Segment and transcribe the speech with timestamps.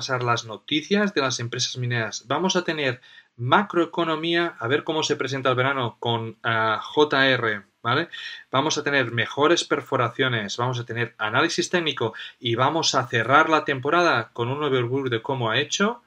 [0.00, 2.24] pasar las noticias de las empresas mineras.
[2.26, 3.02] Vamos a tener
[3.36, 8.08] macroeconomía, a ver cómo se presenta el verano con ah, JR, ¿vale?
[8.50, 13.66] Vamos a tener mejores perforaciones, vamos a tener análisis técnico y vamos a cerrar la
[13.66, 16.00] temporada con un overview de cómo ha hecho,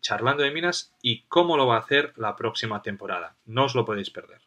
[0.00, 3.36] charlando de minas y cómo lo va a hacer la próxima temporada.
[3.46, 4.40] No os lo podéis perder.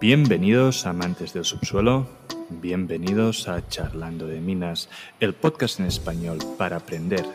[0.00, 2.06] Bienvenidos amantes del subsuelo
[2.50, 4.88] Bienvenidos a Charlando de Minas,
[5.20, 7.26] el podcast en español para aprender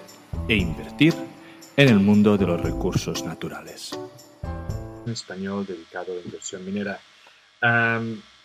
[0.47, 1.13] e invertir
[1.77, 3.91] en el mundo de los recursos naturales.
[5.05, 6.99] En español dedicado a la inversión minera.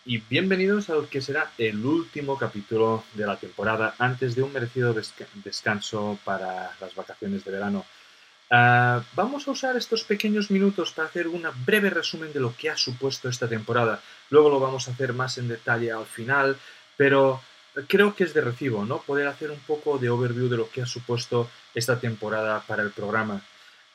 [0.05, 4.95] y bienvenidos al que será el último capítulo de la temporada antes de un merecido
[5.45, 7.87] descanso para las vacaciones de verano.
[8.51, 12.71] Ah, vamos a usar estos pequeños minutos para hacer un breve resumen de lo que
[12.71, 14.01] ha supuesto esta temporada.
[14.31, 16.57] Luego lo vamos a hacer más en detalle al final,
[16.97, 17.43] pero
[17.87, 18.99] creo que es de recibo, ¿no?
[19.03, 22.91] Poder hacer un poco de overview de lo que ha supuesto esta temporada para el
[22.91, 23.43] programa.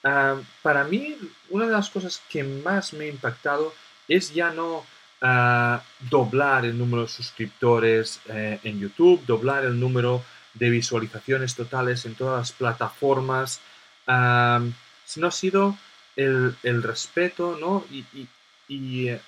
[0.03, 1.17] Ah, para mí,
[1.49, 3.73] una de las cosas que más me ha impactado
[4.07, 4.85] es ya no
[5.21, 12.05] ah, doblar el número de suscriptores eh, en YouTube, doblar el número de visualizaciones totales
[12.05, 13.59] en todas las plataformas,
[14.05, 15.77] sino ha sido
[16.15, 17.85] el, respeto ¿no?
[17.89, 19.19] y, eh,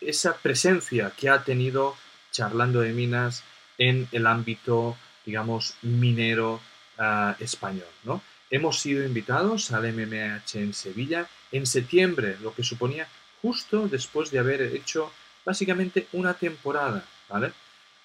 [0.00, 1.96] esa presencia que ha tenido
[2.30, 3.44] charlando de minas
[3.78, 6.60] en el ámbito, digamos, minero
[6.98, 7.86] ah, español.
[8.04, 8.22] ¿no?
[8.50, 13.06] Hemos sido invitados al MMH en Sevilla en septiembre, lo que suponía
[13.40, 15.12] justo después de haber hecho
[15.44, 17.04] básicamente una temporada.
[17.28, 17.52] ¿vale?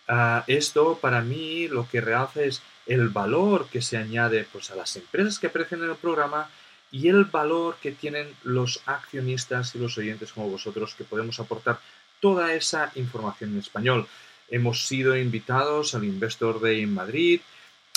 [0.07, 4.75] Ah, esto para mí lo que realza es el valor que se añade pues, a
[4.75, 6.49] las empresas que aparecen en el programa
[6.91, 11.79] y el valor que tienen los accionistas y los oyentes como vosotros que podemos aportar
[12.19, 14.07] toda esa información en español.
[14.49, 17.41] Hemos sido invitados al Investor Day en Madrid,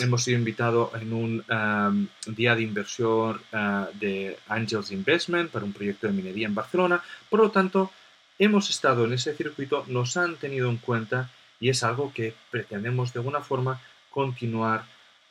[0.01, 5.73] hemos sido invitados en un um, día de inversión uh, de Angels Investment para un
[5.73, 7.03] proyecto de minería en Barcelona.
[7.29, 7.93] Por lo tanto,
[8.39, 13.13] hemos estado en ese circuito, nos han tenido en cuenta y es algo que pretendemos
[13.13, 14.85] de alguna forma continuar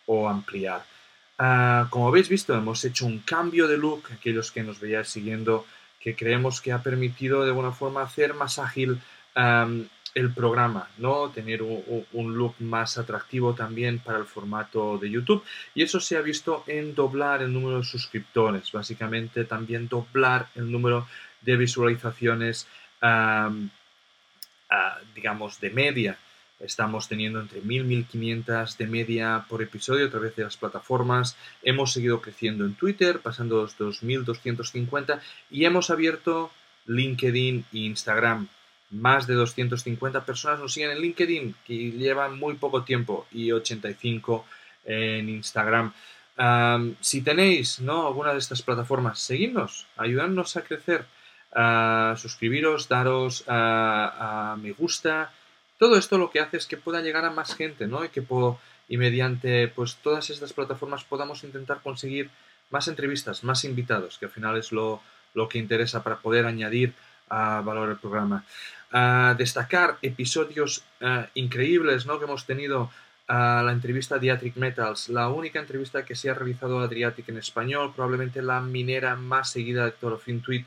[0.05, 0.83] o ampliar.
[1.37, 5.65] Ah, como habéis visto, hemos hecho un cambio de look, aquellos que nos veáis siguiendo,
[5.99, 8.99] que creemos que ha permitido de alguna forma hacer más ágil
[10.15, 11.29] el programa, ¿no?
[11.29, 15.43] Tener un, look más atractivo también para el formato de YouTube.
[15.73, 20.69] Y eso se ha visto en doblar el número de suscriptores, básicamente también doblar el
[20.69, 21.07] número
[21.41, 22.67] de visualizaciones
[25.15, 26.17] digamos, de media.
[26.59, 31.37] Estamos teniendo entre 1000 y 1500 de media por episodio a través de las plataformas.
[31.63, 36.51] Hemos seguido creciendo en Twitter, pasando los 2250 y hemos abierto
[36.85, 38.47] LinkedIn e Instagram.
[38.91, 44.45] Más de 250 personas nos siguen en LinkedIn, que llevan muy poco tiempo, y 85
[44.85, 45.93] en Instagram.
[46.99, 48.07] si tenéis ¿no?
[48.07, 51.05] alguna de estas plataformas, seguidnos, ayudadnos a crecer
[52.17, 55.31] suscribiros, daros a, me gusta.
[55.79, 58.03] Todo esto lo que hace es que pueda llegar a más gente, ¿no?
[58.05, 58.23] Y que
[58.87, 62.29] y mediante pues todas estas plataformas podamos intentar conseguir
[62.69, 65.01] más entrevistas, más invitados, que al final es lo,
[65.49, 66.93] que interesa para poder añadir
[67.29, 68.43] valor al programa.
[69.37, 70.83] destacar episodios
[71.33, 72.19] increíbles ¿no?
[72.19, 72.91] que hemos tenido
[73.29, 77.37] a la entrevista Adriatic Metals, la única entrevista que se ha realizado a Adriatic en
[77.37, 80.65] español, probablemente la minera más seguida de todo FinTweet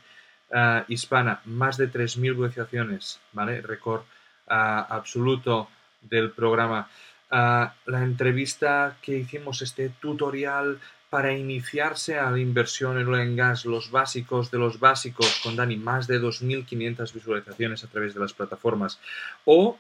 [0.53, 3.63] uh, hispana, más de 3.000 visualizaciones, ¿vale?
[3.63, 5.69] Récord uh, absoluto
[6.01, 6.89] del programa.
[7.31, 13.91] La entrevista que hicimos, este tutorial para iniciarse a la inversión en oil gas, los
[13.91, 18.99] básicos de los básicos, con Dani, más de 2.500 visualizaciones a través de las plataformas.
[19.45, 19.79] O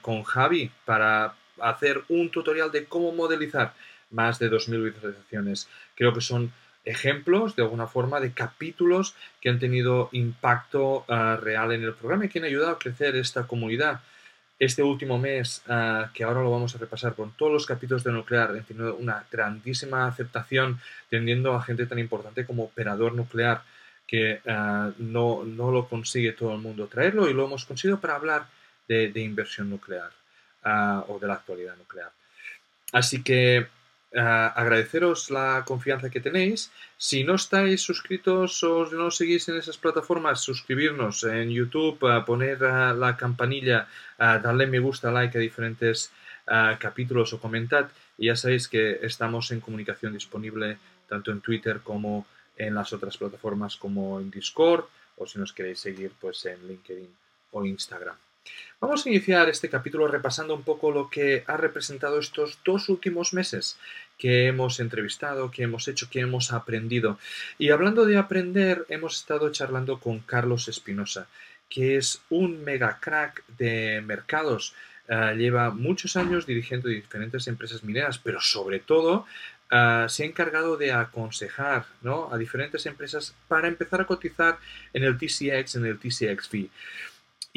[0.00, 3.74] con Javi, para hacer un tutorial de cómo modelizar
[4.10, 5.68] más de 2.000 visualizaciones.
[5.94, 6.52] Creo que son
[6.86, 12.24] ejemplos, de alguna forma, de capítulos que han tenido impacto ah, real en el programa
[12.24, 14.00] y que han ayudado a crecer esta comunidad.
[14.58, 18.12] Este último mes, ah, que ahora lo vamos a repasar con todos los capítulos de
[18.12, 20.80] nuclear, han tenido una grandísima aceptación,
[21.10, 23.62] tendiendo a gente tan importante como operador nuclear,
[24.06, 28.14] que ah, no, no, lo consigue todo el mundo traerlo y lo hemos conseguido para
[28.14, 28.46] hablar
[28.86, 30.10] de, de inversión nuclear
[31.06, 32.10] o de la actualidad nuclear.
[32.92, 33.68] Así que
[34.14, 36.70] agradeceros la confianza que tenéis.
[36.96, 43.16] Si no estáis suscritos o no seguís en esas plataformas, suscribirnos en YouTube, poner la
[43.18, 43.88] campanilla,
[44.18, 46.12] darle me gusta, like a diferentes
[46.78, 47.88] capítulos o comentad.
[48.16, 52.26] Y ya sabéis que estamos en comunicación disponible tanto en Twitter como
[52.56, 54.86] en las otras plataformas como en Discord
[55.18, 57.08] o si nos queréis seguir pues en LinkedIn
[57.52, 58.16] o Instagram.
[58.78, 63.32] Vamos a iniciar este capítulo repasando un poco lo que ha representado estos dos últimos
[63.32, 63.78] meses
[64.18, 67.18] que hemos entrevistado, que hemos hecho, que hemos aprendido.
[67.58, 71.26] Y hablando de aprender, hemos estado charlando con Carlos Espinosa,
[71.68, 74.74] que es un mega crack de mercados.
[75.08, 79.26] Uh, lleva muchos años dirigiendo diferentes empresas mineras, pero sobre todo
[79.72, 84.58] uh, se ha encargado de aconsejar a diferentes empresas para empezar a cotizar
[84.92, 86.68] en el TCX, en el TCXV.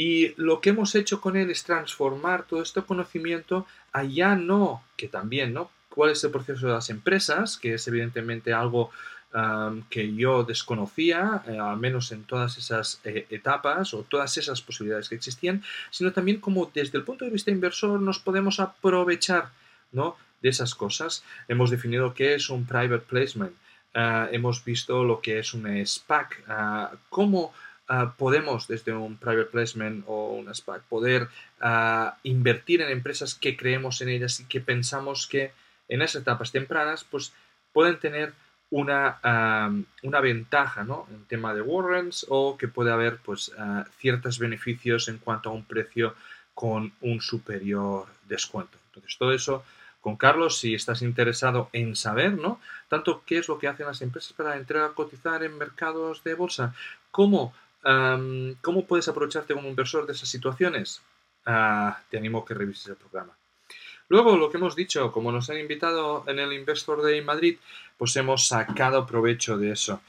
[0.02, 4.82] Y lo que hemos hecho con él es transformar todo este conocimiento a ya no,
[4.96, 5.72] que también, ¿no?
[5.90, 7.58] ¿Cuál es el proceso de las empresas?
[7.58, 8.92] Que es evidentemente algo
[9.34, 14.62] um, que yo desconocía, eh, al menos en todas esas eh, etapas o todas esas
[14.62, 19.50] posibilidades que existían, sino también como desde el punto de vista inversor nos podemos aprovechar,
[19.92, 20.16] ¿no?
[20.42, 21.26] De esas cosas.
[21.50, 23.52] Hemos definido qué es un private placement.
[23.94, 27.52] Uh, hemos visto lo que es un SPAC, uh, cómo
[27.92, 31.28] Ah, podemos desde un private placement o un SPAC poder
[31.60, 35.54] uh, invertir en empresas que creemos en ellas y que pensamos que
[35.88, 37.34] en esas etapas tempranas pues
[37.74, 38.34] pueden tener
[38.70, 41.08] una, uh, una ventaja ¿no?
[41.10, 43.52] en tema de warrants o que puede haber pues
[43.98, 46.14] ciertos beneficios en cuanto a un precio
[46.54, 48.78] con un superior descuento.
[48.90, 49.64] Entonces todo eso
[50.00, 52.62] con Carlos si estás interesado en saber, ¿no?
[52.88, 56.36] Tanto qué es lo que hacen las empresas para entrar a cotizar en mercados de
[56.36, 56.76] bolsa,
[57.82, 61.02] cómo ¿Cómo puedes aprovecharte como inversor de esas situaciones?
[61.46, 63.34] Ah, te animo a que revises el programa.
[64.10, 67.58] Luego, lo que hemos dicho, como nos han invitado en el Investor Day Madrid,
[67.98, 70.02] pues hemos sacado provecho de eso.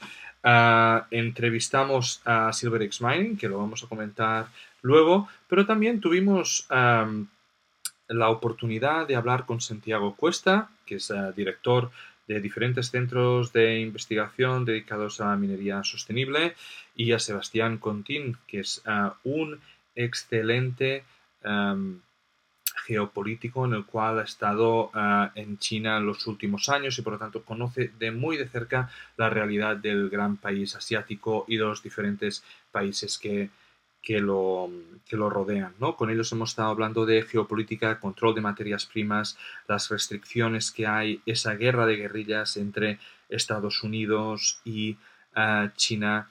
[0.43, 4.47] Ah, entrevistamos a SilverX Mining, que lo vamos a comentar
[4.81, 11.91] luego, pero también tuvimos la oportunidad de hablar con Santiago Cuesta, que es ah, director
[12.33, 16.55] de diferentes centros de investigación dedicados a minería sostenible
[16.95, 19.59] y a Sebastián Contín, que es uh, un
[19.95, 21.03] excelente
[22.85, 27.13] geopolítico en el cual ha estado uh, en China en los últimos años y por
[27.13, 31.63] lo tanto conoce de muy de cerca la realidad del gran país asiático y de
[31.63, 33.49] los diferentes países que
[34.01, 34.69] que lo,
[35.07, 35.73] que lo rodean.
[35.79, 35.95] ¿no?
[35.95, 39.37] Con ellos hemos estado hablando de geopolítica, control de materias primas,
[39.67, 42.99] las restricciones que hay, esa guerra de guerrillas entre
[43.29, 44.97] Estados Unidos y
[45.35, 46.29] uh, China.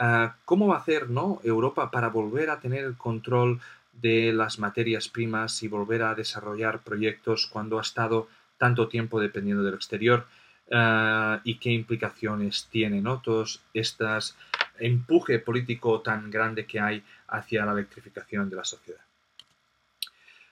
[0.00, 1.40] Uh, ¿Cómo va a hacer ¿no?
[1.44, 3.60] Europa para volver a tener el control
[3.92, 8.28] de las materias primas y volver a desarrollar proyectos cuando ha estado
[8.58, 10.26] tanto tiempo dependiendo del exterior?
[10.70, 13.20] Uh, y qué implicaciones tiene ¿no?
[13.20, 14.36] todos estas
[14.78, 19.00] empuje político tan grande que hay hacia la electrificación de la sociedad.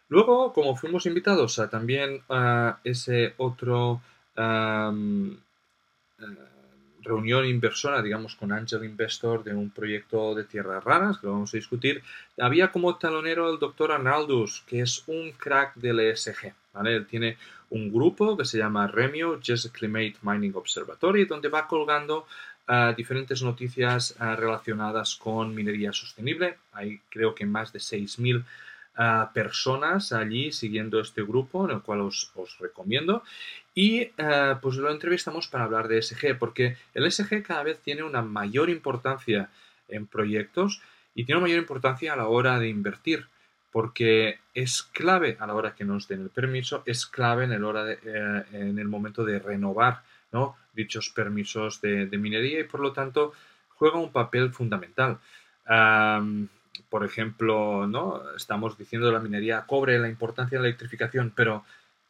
[0.09, 4.03] Luego, como fuimos invitados a también a ese otro
[4.37, 4.91] eh,
[7.03, 11.55] reunión inversora, digamos, con Angel Investor de un proyecto de tierras raras, que lo vamos
[11.55, 12.03] a discutir,
[12.39, 16.55] había como talonero el doctor Arnaldus, que es un crack del ESG.
[16.85, 17.37] Él tiene
[17.71, 22.27] un grupo que se llama Remio, Just Climate Mining Observatory, donde va colgando
[22.97, 26.57] diferentes noticias relacionadas con minería sostenible.
[26.73, 28.45] Hay creo que más de 6.000
[29.33, 32.31] personas allí siguiendo este grupo, en el cual os,
[32.61, 33.23] recomiendo.
[33.75, 34.11] Y
[34.61, 38.71] pues lo entrevistamos para hablar de SG, porque el SG cada vez tiene una mayor
[38.71, 39.49] importancia
[39.89, 40.81] en proyectos
[41.15, 43.27] y tiene una mayor importancia a la hora de invertir,
[43.73, 47.65] porque es clave a la hora que nos den el permiso, es clave en el,
[47.65, 50.57] hora eh, en el momento de renovar ¿no?
[50.73, 53.33] Dichos permisos de, minería y por lo tanto
[53.69, 55.19] juega un papel fundamental.
[56.89, 58.35] por ejemplo, ¿no?
[58.37, 61.65] estamos diciendo la minería cobre, la importancia de la electrificación, pero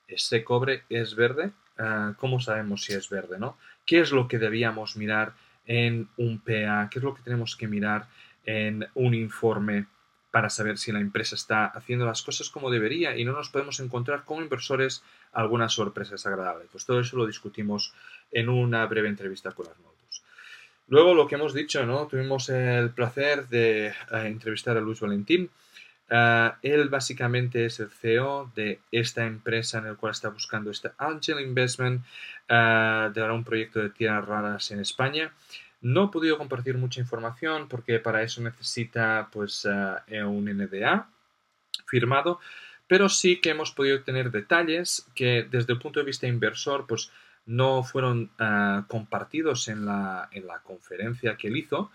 [0.09, 1.53] ¿ese cobre es verde?
[1.79, 3.39] Ah, ¿Cómo sabemos si es verde?
[3.39, 3.57] ¿no?
[3.87, 5.33] ¿Qué es lo que debíamos mirar
[5.67, 6.89] en un PA?
[6.91, 8.07] ¿Qué es lo que tenemos que mirar
[8.45, 9.87] en un informe
[10.31, 13.81] para saber si la empresa está haciendo las cosas como debería y no nos podemos
[13.81, 16.69] encontrar como inversores algunas sorpresas agradables.
[16.71, 17.93] Pues todo eso lo discutimos
[18.31, 20.23] en una breve entrevista con Arnoldus.
[20.89, 22.07] Luego lo que hemos dicho, ¿no?
[22.07, 23.93] Tuvimos el placer de eh,
[24.25, 25.51] entrevistar a Luis Valentín.
[26.09, 30.91] Eh, él básicamente es el CEO de esta empresa en el cual está buscando este
[30.99, 32.05] Angel Investment
[32.49, 35.33] uh, de un proyecto de tierras raras en España.
[35.81, 41.09] No he podido compartir mucha información porque para eso necesita pues un NDA
[41.87, 42.39] firmado,
[42.87, 47.11] pero sí que hemos podido tener detalles que desde el punto de vista inversor pues
[47.47, 51.91] no fueron ah, compartidos en la, en la conferencia que él hizo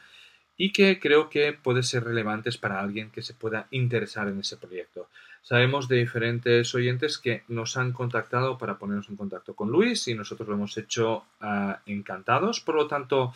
[0.58, 4.58] y que creo que pueden ser relevantes para alguien que se pueda interesar en ese
[4.58, 5.10] proyecto.
[5.42, 10.16] Sabemos de diferentes oyentes que nos han contactado para ponernos en contacto con Luis y
[10.16, 12.62] nosotros lo hemos hecho ah, encantados.
[12.62, 13.34] Por lo tanto,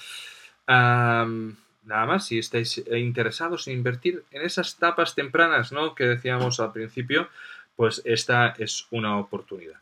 [0.69, 5.95] nada más, si estáis interesados en invertir en esas tapas tempranas, ¿no?
[5.95, 7.29] Que decíamos al principio,
[7.75, 9.79] pues esta es una oportunidad.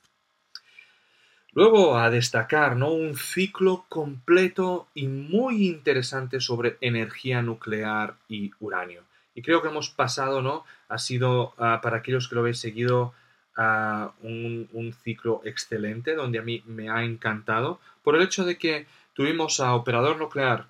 [1.57, 2.91] Luego, a destacar, ¿no?
[2.91, 9.01] Un ciclo completo y muy interesante sobre energía nuclear y uranio.
[9.33, 10.65] Y creo que hemos pasado, ¿no?
[10.87, 13.15] Ha sido, ah, para aquellos que lo habéis seguido,
[13.55, 18.85] ah, un, ciclo excelente, donde a mí me ha encantado, por el hecho de que
[19.13, 20.67] tuvimos a Operador Nuclear,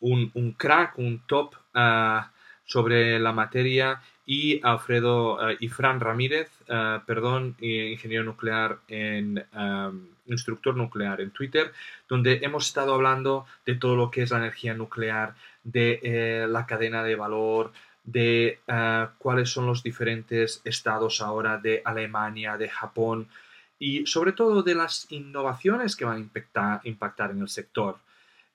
[0.00, 2.30] un, crack, un top ah,
[2.64, 6.50] sobre la materia, y Alfredo y Fran Ramírez,
[7.06, 9.42] perdón, ingeniero nuclear en
[10.28, 11.72] instructor nuclear en Twitter,
[12.08, 16.66] donde hemos estado hablando de todo lo que es la energía nuclear, de eh, la
[16.66, 17.72] cadena de valor,
[18.04, 23.28] de eh, cuáles son los diferentes estados ahora de Alemania, de Japón
[23.78, 27.98] y sobre todo de las innovaciones que van a impactar en el sector.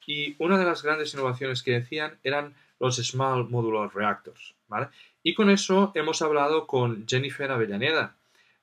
[0.05, 4.55] Y una de las grandes innovaciones que decían eran los Small Modular Reactors.
[4.67, 4.89] ¿vale?
[5.21, 8.15] Y con eso hemos hablado con Jennifer Avellaneda,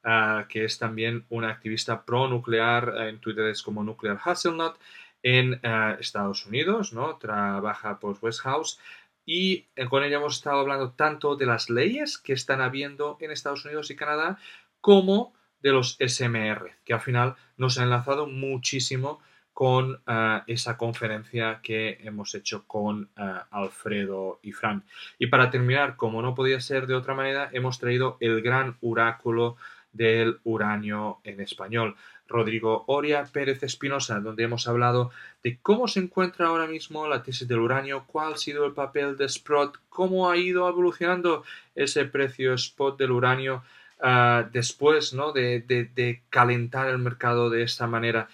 [0.03, 4.77] Ah, que es también una activista pro-nuclear, en Twitter es como Nuclear Hasselnut,
[5.23, 7.17] en ah, Estados Unidos, ¿no?
[7.17, 8.79] Trabaja por West House
[9.27, 13.31] y eh, con ella hemos estado hablando tanto de las leyes que están habiendo en
[13.31, 14.39] Estados Unidos y Canadá
[14.81, 19.21] como de los SMR, que al final nos ha enlazado muchísimo
[19.61, 23.11] con ah, esa conferencia que hemos hecho con
[23.50, 24.85] Alfredo y Fran.
[25.19, 29.59] Y para terminar, como no podía ser de otra manera, hemos traído el gran oráculo
[29.93, 31.95] del uranio en español.
[32.26, 35.11] Rodrigo Oria Pérez Espinosa, donde hemos hablado
[35.43, 39.19] de cómo se encuentra ahora mismo la tesis del uranio, cuál ha sido el papel
[39.19, 43.62] de Sprott, cómo ha ido evolucionando ese precio spot del uranio
[44.00, 45.33] ah, después ¿no?
[45.33, 48.31] de, calentar el mercado de esta manera,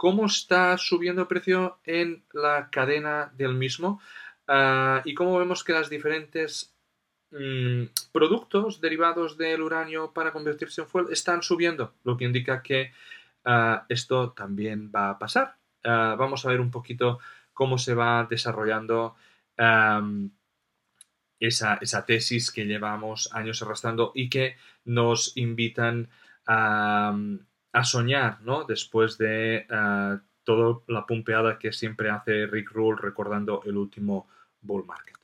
[0.00, 4.00] cómo está subiendo el precio en la cadena del mismo
[4.48, 6.74] ah, y cómo vemos que las diferentes
[7.32, 12.92] Mm, productos derivados del uranio para convertirse en fuel están subiendo, lo que indica que
[13.44, 15.56] ah, esto también va a pasar.
[15.84, 17.20] Ah, vamos a ver un poquito
[17.52, 19.16] cómo se va desarrollando
[21.38, 26.08] esa, tesis que llevamos años arrastrando y que nos invitan
[26.46, 27.14] a,
[27.84, 28.64] soñar ¿no?
[28.64, 34.28] después de uh, toda la pumpeada que siempre hace Rick Rule recordando el último
[34.60, 35.16] bull market.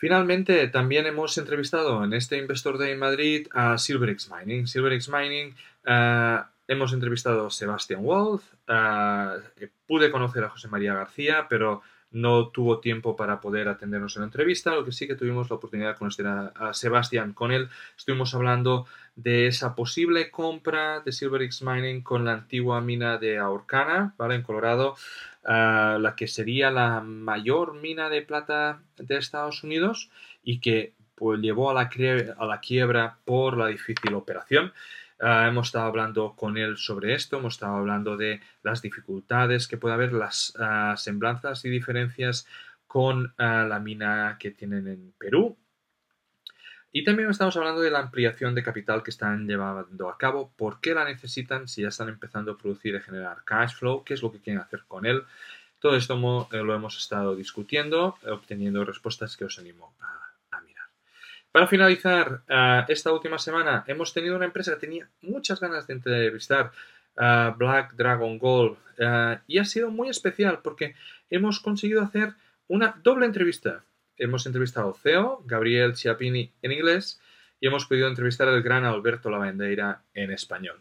[0.00, 4.66] Finalmente, también hemos entrevistado en este Investor Day en Madrid a SilverX Mining.
[4.66, 6.38] SilverX Mining, eh,
[6.68, 12.80] hemos entrevistado a Sebastian Wolf, eh, pude conocer a José María García, pero no tuvo
[12.80, 15.98] tiempo para poder atendernos en la entrevista, lo que sí que tuvimos la oportunidad de
[15.98, 17.34] conocer a, Sebastián.
[17.34, 18.86] Con él estuvimos hablando
[19.16, 24.36] de esa posible compra de SilverX Mining con la antigua mina de Aurcana, ¿vale?
[24.36, 24.96] En Colorado,
[25.44, 30.10] la que sería la mayor mina de plata de Estados Unidos
[30.42, 31.88] y que pues, llevó a la,
[32.60, 34.72] quiebra por la difícil operación.
[35.20, 39.76] Ah, hemos estado hablando con él sobre esto, hemos estado hablando de las dificultades que
[39.76, 42.46] puede haber, las ah, semblanzas y diferencias
[42.86, 45.58] con ah, la mina que tienen en Perú,
[46.92, 50.80] y también estamos hablando de la ampliación de capital que están llevando a cabo, por
[50.80, 54.22] qué la necesitan si ya están empezando a producir y generar cash flow, qué es
[54.22, 55.22] lo que quieren hacer con él.
[55.78, 60.86] Todo esto eh, lo hemos estado discutiendo, obteniendo respuestas que os animo a, mirar.
[61.52, 65.94] Para finalizar, eh, esta última semana hemos tenido una empresa que tenía muchas ganas de
[65.94, 66.72] entrevistar,
[67.16, 68.76] uh, Black Dragon Gold,
[69.46, 70.94] y ha sido muy especial porque
[71.30, 72.34] hemos conseguido hacer
[72.68, 73.82] una doble entrevista
[74.20, 77.20] hemos entrevistado CEO, Gabriel Chiapini en inglés
[77.58, 80.80] y hemos podido entrevistar al gran Alberto Lavandeira en español.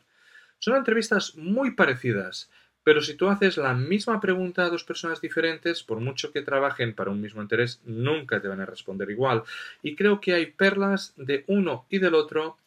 [0.60, 2.52] Son entrevistas muy parecidas,
[2.84, 6.94] pero si tú haces la misma pregunta a dos personas diferentes, por mucho que trabajen
[6.94, 9.44] para un mismo interés, nunca te van a responder igual.
[9.82, 12.58] Y creo que hay perlas de uno y del otro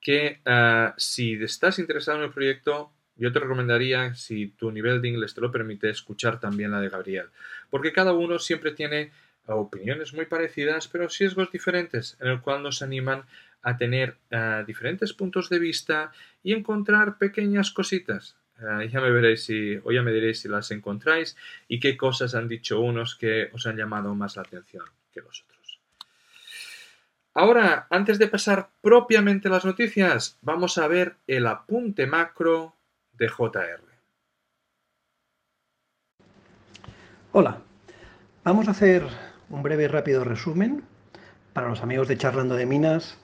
[0.00, 5.08] que eh, si estás interesado en el proyecto, yo te recomendaría, si tu nivel de
[5.08, 7.26] inglés te lo permite, escuchar también la de Gabriel.
[7.70, 9.10] Porque cada uno siempre tiene
[9.54, 13.24] opiniones muy parecidas, pero sesgos diferentes, en el cual nos animan
[13.62, 16.12] a tener eh, diferentes puntos de vista
[16.42, 18.36] y encontrar pequeñas cositas.
[18.58, 21.36] Eh, ya me veréis si, o ya me diréis si las encontráis
[21.68, 25.42] y qué cosas han dicho unos que os han llamado más la atención que los
[25.42, 25.80] otros.
[27.34, 32.74] Ahora, antes de pasar propiamente a las noticias, vamos a ver el apunte macro
[33.12, 33.82] de JR.
[37.32, 37.58] Hola,
[38.42, 39.02] vamos a hacer
[39.50, 40.82] un breve y rápido resumen
[41.52, 43.18] para los amigos de Charlando de Minas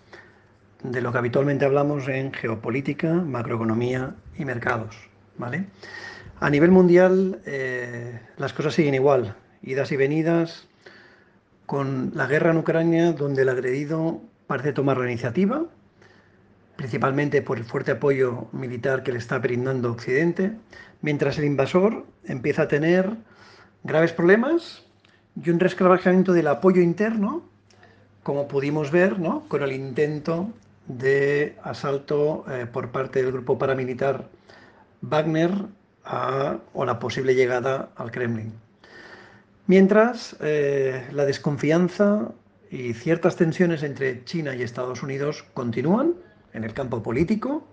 [0.82, 4.96] de lo que habitualmente hablamos en geopolítica, macroeconomía y mercados.
[5.38, 5.66] ¿vale?
[6.40, 10.66] A nivel mundial eh, las cosas siguen igual idas y venidas,
[11.66, 15.64] con la guerra en Ucrania, donde el agredido parece tomar la iniciativa,
[16.76, 20.52] principalmente por el fuerte apoyo militar que le está brindando Occidente,
[21.00, 23.16] mientras el invasor empieza a tener
[23.84, 24.84] graves problemas
[25.40, 27.42] y un resquebrajamiento del apoyo interno,
[28.22, 29.44] como pudimos ver ¿no?
[29.48, 30.50] con el intento
[30.86, 34.28] de asalto eh, por parte del grupo paramilitar
[35.00, 35.50] Wagner
[36.72, 38.52] o la posible llegada al Kremlin.
[39.66, 42.32] Mientras, eh, la desconfianza
[42.70, 46.14] y ciertas tensiones entre China y Estados Unidos continúan
[46.52, 47.66] en el campo político,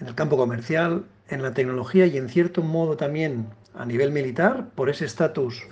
[0.00, 4.68] en el campo comercial, en la tecnología y en cierto modo también a nivel militar
[4.74, 5.62] por ese estatus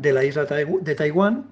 [0.00, 1.46] de la isla de Taiwán.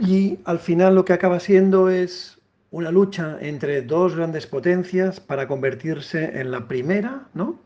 [0.00, 2.38] Y al final lo que acaba siendo es
[2.70, 7.60] una lucha entre dos grandes potencias para convertirse en la primera, ¿no?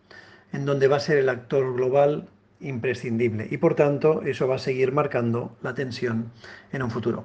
[0.52, 2.28] En donde va a ser el actor global
[2.60, 6.30] imprescindible y por tanto eso va a seguir marcando la tensión
[6.72, 7.24] en un futuro.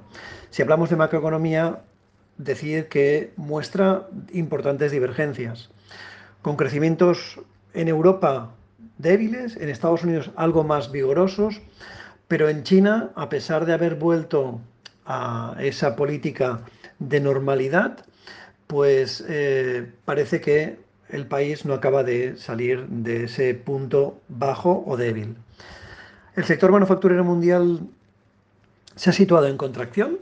[0.50, 1.82] Si hablamos de macroeconomía,
[2.38, 5.70] decir que muestra importantes divergencias,
[6.42, 7.40] con crecimientos
[7.74, 8.54] en Europa
[8.98, 11.60] débiles, en Estados Unidos algo más vigorosos,
[12.28, 14.60] pero en China, a pesar de haber vuelto
[15.06, 16.60] a esa política
[16.98, 18.04] de normalidad,
[18.66, 20.78] pues eh, parece que
[21.10, 25.36] el país no acaba de salir de ese punto bajo o débil.
[26.34, 27.80] El sector manufacturero mundial
[28.96, 30.18] se ha situado en contracción,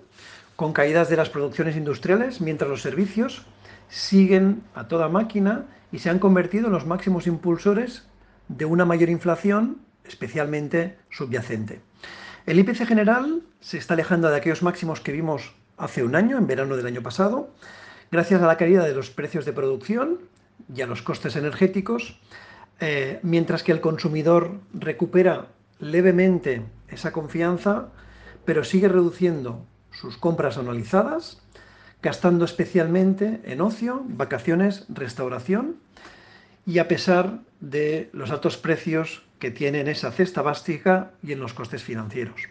[0.56, 3.46] con caídas de las producciones industriales, mientras los servicios
[3.88, 8.04] siguen a toda máquina y se han convertido en los máximos impulsores
[8.48, 11.80] de una mayor inflación, especialmente subyacente.
[12.46, 16.46] El IPC general se está alejando de aquellos máximos que vimos hace un año, en
[16.46, 17.50] verano del año pasado,
[18.10, 20.20] gracias a la caída de los precios de producción
[20.74, 22.20] y a los costes energéticos,
[22.80, 25.46] eh, mientras que el consumidor recupera
[25.78, 27.88] levemente esa confianza,
[28.44, 31.40] pero sigue reduciendo sus compras anualizadas,
[32.02, 35.76] gastando especialmente en ocio, vacaciones, restauración,
[36.66, 41.40] y a pesar de los altos precios que tiene en esa cesta básica y en
[41.40, 42.42] los costes financieros.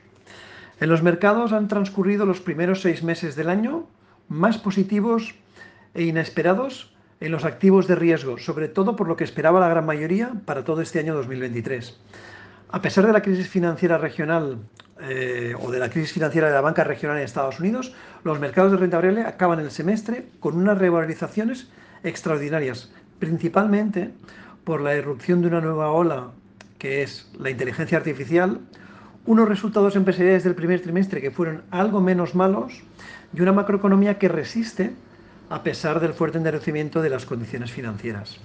[0.80, 3.88] En los mercados han transcurrido los primeros seis meses del año
[4.28, 5.36] más positivos
[5.94, 9.86] e inesperados en los activos de riesgo, sobre todo por lo que esperaba la gran
[9.86, 12.00] mayoría para todo este año 2023.
[12.70, 14.58] A pesar de la crisis financiera regional
[15.02, 17.94] eh, o de la crisis financiera de la banca regional en Estados Unidos,
[18.24, 21.70] los mercados de renta variable acaban el semestre con unas revalorizaciones
[22.04, 24.10] extraordinarias, principalmente
[24.66, 26.32] por la irrupción de una nueva ola
[26.80, 28.60] que es la inteligencia artificial,
[29.28, 32.82] unos resultados empresariales del primer trimestre que fueron algo menos malos
[33.34, 34.92] y una macroeconomía que resiste
[35.52, 38.40] a pesar del fuerte enderecimiento de las condiciones financieras.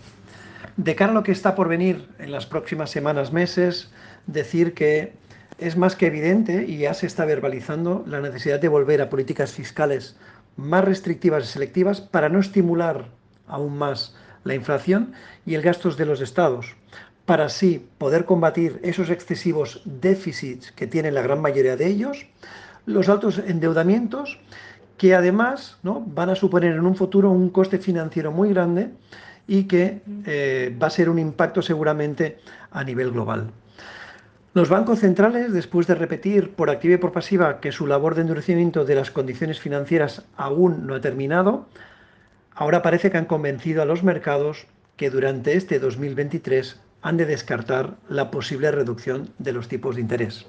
[0.76, 3.90] De cara a lo que está por venir en las próximas semanas, meses,
[4.26, 5.14] decir que
[5.56, 9.52] es más que evidente y ya se está verbalizando la necesidad de volver a políticas
[9.52, 10.16] fiscales
[10.58, 13.06] más restrictivas y selectivas para no estimular
[13.46, 14.14] aún más
[14.46, 15.12] la inflación
[15.44, 16.74] y el gastos de los estados,
[17.26, 22.26] para así poder combatir esos excesivos déficits que tienen la gran mayoría de ellos,
[22.86, 24.38] los altos endeudamientos
[24.96, 26.00] que además ¿no?
[26.00, 28.90] van a suponer en un futuro un coste financiero muy grande
[29.46, 32.38] y que eh, va a ser un impacto seguramente
[32.70, 33.50] a nivel global.
[34.54, 38.22] Los bancos centrales, después de repetir por activa y por pasiva que su labor de
[38.22, 41.66] endurecimiento de las condiciones financieras aún no ha terminado,
[42.56, 44.66] ahora parece que han convencido a los mercados
[44.96, 50.46] que durante este 2023 han de descartar la posible reducción de los tipos de interés.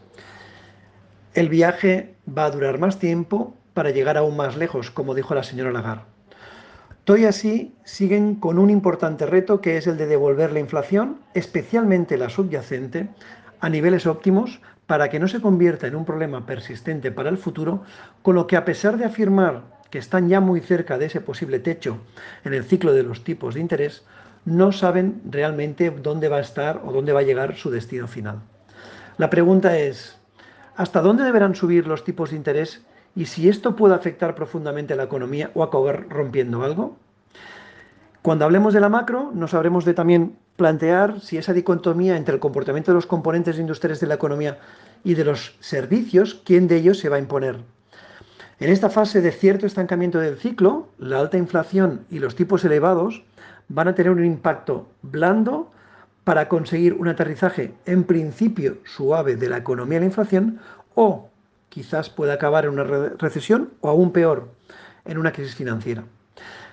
[1.34, 5.44] El viaje va a durar más tiempo para llegar aún más lejos, como dijo la
[5.44, 6.04] señora Lagarde.
[7.04, 11.20] Todo y así siguen con un importante reto que es el de devolver la inflación,
[11.34, 13.10] especialmente la subyacente,
[13.60, 17.84] a niveles óptimos para que no se convierta en un problema persistente para el futuro,
[18.22, 21.60] con lo que a pesar de afirmar que están ya muy cerca de ese posible
[21.60, 21.98] techo
[22.44, 24.04] en el ciclo de los tipos de interés,
[24.46, 28.40] no saben realmente dónde va a estar o dónde va a llegar su destino final.
[29.18, 30.18] La pregunta es,
[30.76, 32.82] ¿hasta dónde deberán subir los tipos de interés
[33.16, 36.98] y si esto puede afectar profundamente a la economía o acabar rompiendo algo?
[38.22, 42.40] Cuando hablemos de la macro, nos habremos de también plantear si esa dicotomía entre el
[42.40, 44.60] comportamiento de los componentes industriales de la economía
[45.04, 47.58] y de los servicios, quién de ellos se va a imponer.
[48.60, 53.24] En esta fase de cierto estancamiento del ciclo, la alta inflación y los tipos elevados
[53.70, 55.72] van a tener un impacto blando
[56.24, 60.60] para conseguir un aterrizaje en principio suave de la economía y la inflación
[60.96, 61.30] o
[61.70, 64.50] quizás pueda acabar en una recesión o aún peor,
[65.06, 66.04] en una crisis financiera.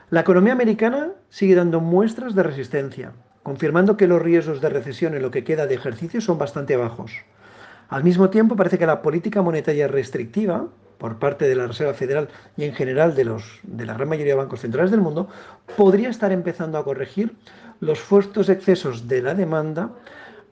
[0.09, 5.21] La economía americana sigue dando muestras de resistencia, confirmando que los riesgos de recesión en
[5.21, 7.13] lo que queda de ejercicio son bastante bajos.
[7.91, 10.67] Al mismo tiempo, parece que la política monetaria restrictiva
[10.99, 14.35] por parte de la Reserva Federal y en general de, los, de la gran mayoría
[14.35, 15.29] de bancos centrales del mundo
[15.77, 17.35] podría estar empezando a corregir
[17.81, 19.91] los fuertes excesos de la demanda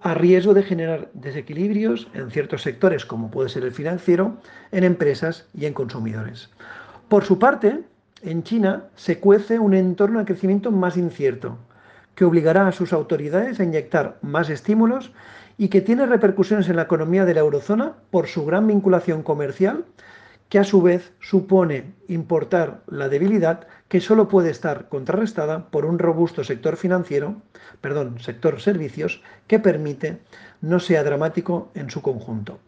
[0.01, 4.37] a riesgo de generar desequilibrios en ciertos sectores, como puede ser el financiero,
[4.73, 6.51] en empresas y en consumidores.
[7.09, 7.81] Por su parte,
[8.23, 11.59] en China se cuece un entorno de crecimiento más incierto,
[12.15, 15.13] que obligará a sus autoridades a inyectar más estímulos
[15.57, 19.85] y que tiene repercusiones en la economía de la eurozona por su gran vinculación comercial,
[20.53, 25.99] que a su vez supone importar la debilidad que solo puede estar contrarrestada por un
[25.99, 27.37] robusto sector financiero,
[27.81, 30.19] perdón, sector servicios, que permite
[30.61, 32.59] no sea dramático en su conjunto.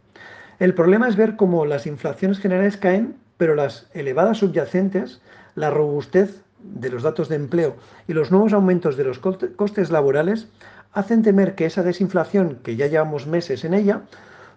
[0.58, 5.20] El problema es ver cómo las inflaciones generales caen, pero las elevadas subyacentes,
[5.54, 7.76] la robustez de los datos de empleo
[8.08, 10.48] y los nuevos aumentos de los costes laborales
[10.94, 14.04] hacen temer que esa desinflación, que ya llevamos meses en ella,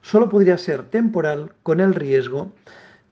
[0.02, 2.54] solo podría ser temporal con el riesgo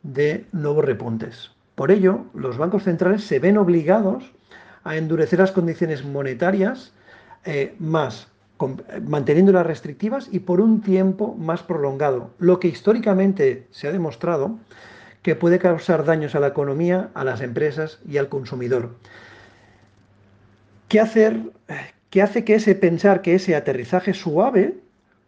[0.06, 1.52] de nuevos repuntes.
[1.74, 4.32] Por ello, los bancos centrales se ven obligados
[4.84, 6.94] a endurecer las condiciones monetarias
[7.44, 8.28] eh, más,
[9.08, 14.58] manteniéndolas restrictivas y por un tiempo más prolongado, lo que históricamente se ha demostrado
[15.24, 18.96] que puede causar daños a la economía, a las empresas y al consumidor.
[20.88, 21.42] ¿Qué hacer?
[22.12, 24.78] ¿Qué hace que ese pensar que ese aterrizaje suave,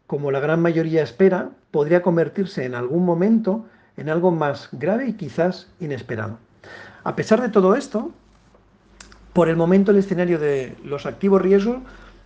[0.06, 3.66] como la gran mayoría espera, podría convertirse en algún momento
[3.98, 6.38] en algo más grave y quizás inesperado?
[7.04, 8.12] A pesar de todo esto,
[9.34, 11.78] por el momento el escenario de los activos riesgos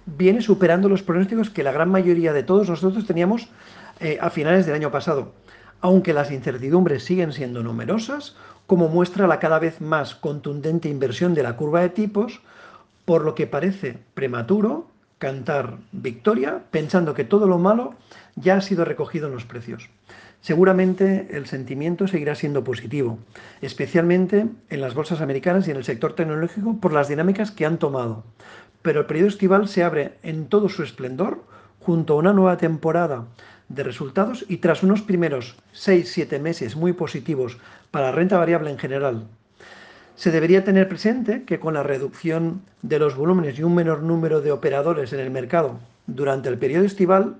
[0.06, 3.50] viene superando los pronósticos que la gran mayoría de todos nosotros teníamos
[4.00, 5.34] eh, a finales del año pasado
[5.82, 8.36] aunque las incertidumbres siguen siendo numerosas,
[8.68, 12.42] como muestra la cada vez más contundente inversión de la curva de tipos,
[13.06, 17.96] por lo que parece prematuro cantar victoria pensando que todo lo malo
[18.36, 19.90] ya ha sido recogido en los precios.
[20.42, 23.20] Seguramente el sentimiento seguirá siendo positivo,
[23.62, 27.78] especialmente en las bolsas americanas y en el sector tecnológico por las dinámicas que han
[27.78, 28.24] tomado.
[28.82, 31.44] Pero el periodo estival se abre en todo su esplendor
[31.80, 33.26] junto a una nueva temporada
[33.70, 37.60] de resultados y tras unos primeros 6-7 meses muy positivos
[37.92, 39.28] para la renta variable en general,
[40.16, 44.42] se debería tener presente que con la reducción de los volúmenes y un menor número
[44.42, 47.38] de operadores en el mercado durante el periodo estival,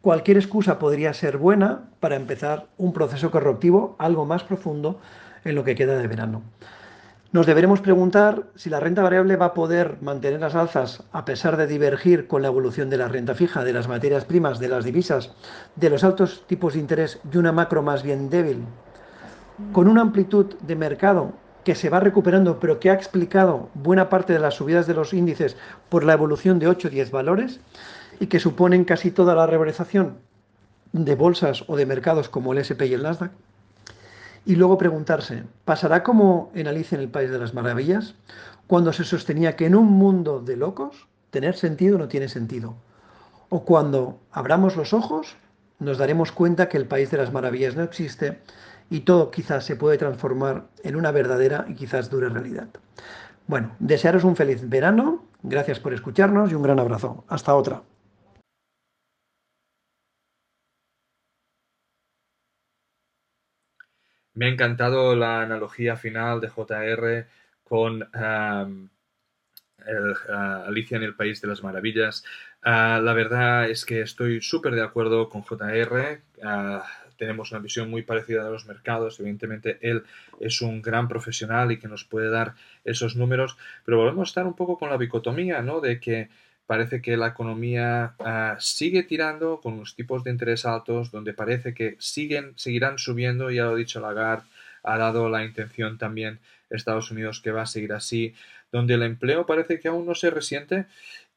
[0.00, 5.00] cualquier excusa podría ser buena para empezar un proceso correctivo algo más profundo
[5.44, 6.42] en lo que queda de verano.
[7.30, 11.58] Nos deberemos preguntar si la renta variable va a poder mantener las alzas a pesar
[11.58, 14.84] de divergir con la evolución de la renta fija, de las materias primas, de las
[14.86, 15.34] divisas,
[15.76, 18.62] de los altos tipos de interés y una macro más bien débil,
[19.72, 21.32] con una amplitud de mercado
[21.64, 25.12] que se va recuperando, pero que ha explicado buena parte de las subidas de los
[25.12, 25.54] índices
[25.90, 27.60] por la evolución de 8 o 10 valores
[28.20, 30.18] y que suponen casi toda la revalorización
[30.92, 33.32] de bolsas o de mercados como el SP y el Nasdaq.
[34.46, 38.14] Y luego preguntarse, ¿pasará como en Alicia en el País de las Maravillas?
[38.66, 42.74] Cuando se sostenía que en un mundo de locos, tener sentido no tiene sentido.
[43.50, 45.36] O cuando abramos los ojos,
[45.78, 48.40] nos daremos cuenta que el País de las Maravillas no existe
[48.90, 52.68] y todo quizás se puede transformar en una verdadera y quizás dura realidad.
[53.46, 57.24] Bueno, desearos un feliz verano, gracias por escucharnos y un gran abrazo.
[57.28, 57.82] Hasta otra.
[64.38, 67.26] Me ha encantado la analogía final de JR
[67.64, 68.08] con
[70.64, 72.22] Alicia en el País de las Maravillas.
[72.62, 76.22] Ah, la verdad es que estoy súper de acuerdo con JR.
[76.44, 76.84] Ah,
[77.16, 79.18] tenemos una visión muy parecida de los mercados.
[79.18, 80.04] Evidentemente, él
[80.38, 84.46] es un gran profesional y que nos puede dar esos números, pero volvemos a estar
[84.46, 85.80] un poco con la dicotomía, ¿no?
[85.80, 86.30] De que
[86.68, 91.72] parece que la economía ah, sigue tirando con unos tipos de interés altos, donde parece
[91.72, 94.44] que siguen, seguirán subiendo, ya lo ha dicho Lagarde,
[94.82, 98.34] ha dado la intención también Estados Unidos que va a seguir así,
[98.70, 100.84] donde el empleo parece que aún no se resiente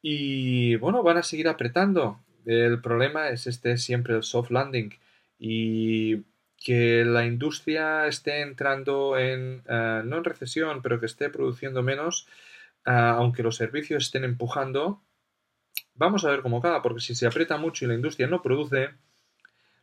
[0.01, 2.19] y bueno, van a seguir apretando.
[2.45, 4.91] El problema es este siempre el soft landing
[5.39, 6.23] y
[6.57, 12.27] que la industria esté entrando en, ah, no en recesión, pero que esté produciendo menos,
[12.85, 15.01] ah, aunque los servicios estén empujando,
[15.95, 18.89] Vamos a ver cómo cada, porque si se aprieta mucho y la industria no produce,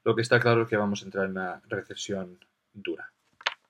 [0.04, 2.38] lo que está claro es que vamos a entrar en una recesión
[2.72, 3.12] dura.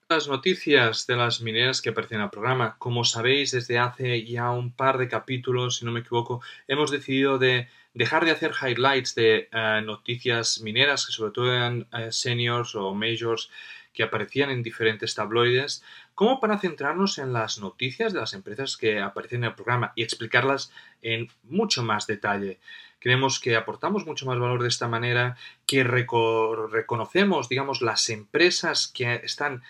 [0.08, 2.76] Las noticias de las mineras que aparecen al programa.
[2.78, 7.38] Como sabéis, desde hace ya un par de capítulos, si no me equivoco, hemos decidido
[7.38, 12.74] de dejar de hacer highlights de eh, noticias mineras, que sobre todo eran eh, seniors
[12.74, 13.50] o majors
[13.92, 15.82] que aparecían en diferentes tabloides,
[16.18, 20.02] como para centrarnos en las noticias de las empresas que aparecen en el programa y
[20.02, 22.58] explicarlas en mucho más detalle.
[22.98, 29.14] Creemos que aportamos mucho más valor de esta manera, que reconocemos, digamos, las empresas que
[29.22, 29.62] están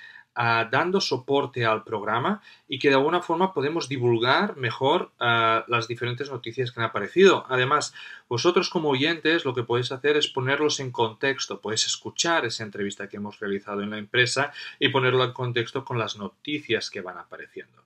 [0.70, 6.70] dando soporte al programa y que de alguna forma podemos divulgar mejor las diferentes noticias
[6.70, 7.44] que han aparecido.
[7.48, 7.92] Además,
[8.28, 13.08] vosotros como oyentes lo que podéis hacer es ponerlos en contexto, podéis escuchar esa entrevista
[13.08, 17.18] que hemos realizado en la empresa y ponerlo en contexto con las noticias que van
[17.18, 17.82] apareciendo.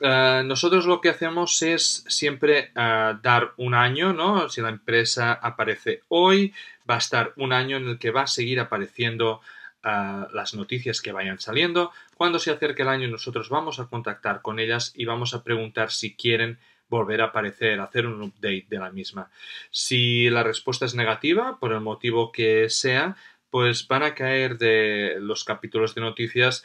[0.00, 4.48] nosotros lo que hacemos es siempre dar un año, ¿no?
[4.48, 6.52] Si la empresa aparece hoy,
[6.88, 9.40] va a estar un año en el que va a seguir apareciendo
[9.86, 11.92] las noticias que vayan saliendo.
[12.16, 15.90] Cuando se acerque el año nosotros vamos a contactar con ellas y vamos a preguntar
[15.90, 19.30] si quieren volver a aparecer, hacer un update de la misma.
[19.70, 23.16] Si la respuesta es negativa, por el motivo que sea,
[23.50, 26.64] pues van a caer de los capítulos de noticias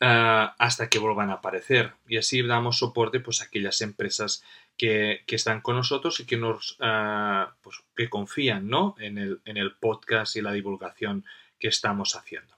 [0.00, 1.92] ah, hasta que vuelvan a aparecer.
[2.08, 4.44] Y así damos soporte pues, a aquellas empresas
[4.76, 8.94] que, están con nosotros y que nos ah, pues, que confían ¿no?
[8.98, 11.24] en, el, en el podcast y la divulgación
[11.58, 12.56] que estamos haciendo.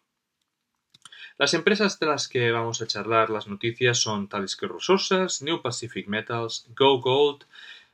[1.38, 6.08] Las empresas de las que vamos a charlar las noticias son Talisker Resources, New Pacific
[6.08, 7.44] Metals, Go Gold,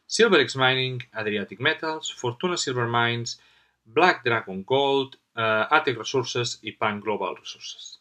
[0.07, 3.41] SilverX Mining, Adriatic Metals, Fortuna Silver Mines,
[3.85, 8.01] Black Dragon Gold, uh, Resources y Pan Global Resources.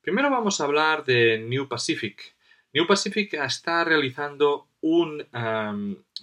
[0.00, 2.34] Primero vamos a hablar de New Pacific.
[2.72, 5.18] New Pacific está realizando um,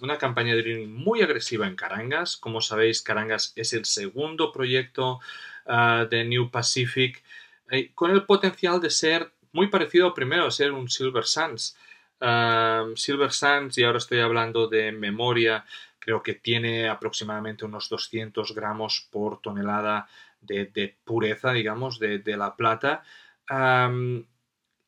[0.00, 2.36] una campaña de muy agresiva en Carangas.
[2.36, 5.20] Como sabéis, Carangas es el segundo proyecto
[5.66, 7.22] uh, de New Pacific
[7.70, 11.76] eh, con el potencial de ser muy parecido primero a ser un Silver Sands.
[12.20, 15.64] Um, Silver Sands, y ahora estoy hablando de memoria,
[15.98, 20.08] creo que tiene aproximadamente unos 200 gramos por tonelada
[20.40, 23.02] de, pureza, digamos, de, la plata.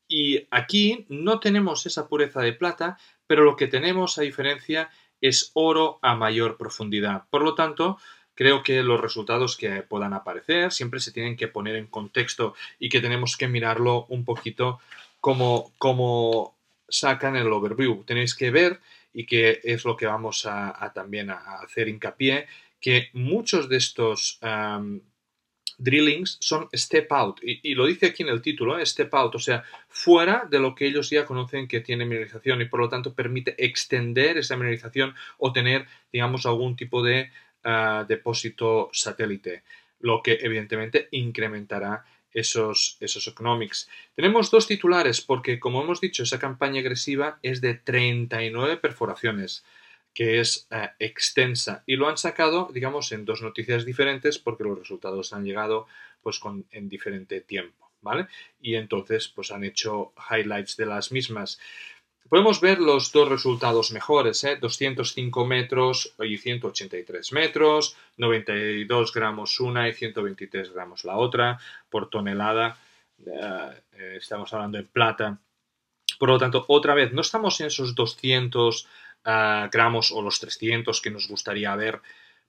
[0.07, 5.51] Y aquí no tenemos esa pureza de plata, pero lo que tenemos a diferencia es
[5.53, 7.25] oro a mayor profundidad.
[7.29, 7.97] Por lo tanto,
[8.37, 12.87] creo que los resultados que puedan aparecer siempre se tienen que poner en contexto y
[12.87, 14.79] que tenemos que mirarlo un poquito
[15.19, 16.55] como, como
[16.87, 18.03] sacan el overview.
[18.03, 18.79] Tenéis que ver,
[19.11, 22.45] y que es lo que vamos a, también a hacer hincapié,
[22.79, 24.39] que muchos de estos
[25.79, 28.85] drillings son step out, y, lo dice aquí en el título, ¿eh?
[28.85, 32.65] step out, o sea, fuera de lo que ellos ya conocen que tiene mineralización y
[32.65, 37.31] por lo tanto permite extender esa mineralización o tener, digamos, algún tipo de
[38.07, 39.63] depósito satélite,
[39.99, 43.89] lo que evidentemente incrementará esos, esos economics.
[44.15, 49.63] Tenemos dos titulares porque, como hemos dicho, esa campaña agresiva es de 39 perforaciones
[50.17, 54.79] que es eh, extensa y lo han sacado, digamos, en dos noticias diferentes porque los
[54.79, 55.85] resultados han llegado
[56.23, 58.25] pues con, en diferente tiempo, ¿vale?
[58.59, 61.59] Y entonces pues han hecho highlights de las mismas.
[62.29, 64.57] Podemos ver los dos resultados mejores, ¿eh?
[64.59, 71.59] 205 metros y 183 metros, 92 gramos una y 123 gramos la otra
[71.89, 72.77] por tonelada.
[73.25, 75.39] Eh, estamos hablando en plata.
[76.19, 78.87] Por lo tanto, otra vez, no estamos en esos 200
[79.71, 82.01] gramos o los 300 que nos gustaría ver,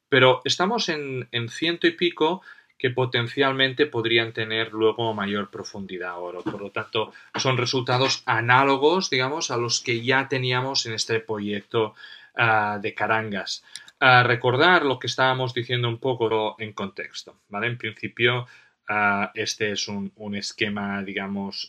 [0.09, 2.43] pero estamos en, ciento y pico
[2.79, 6.43] que potencialmente podrían tener luego mayor profundidad oro.
[6.43, 11.95] Por lo tanto, son resultados análogos, digamos, a los que ya teníamos en este proyecto
[12.37, 13.65] ah, de Carangas.
[14.01, 17.67] a recordar lo que estábamos diciendo un poco en contexto, ¿vale?
[17.67, 18.47] En principio,
[18.89, 21.69] ah, este es un, esquema, digamos,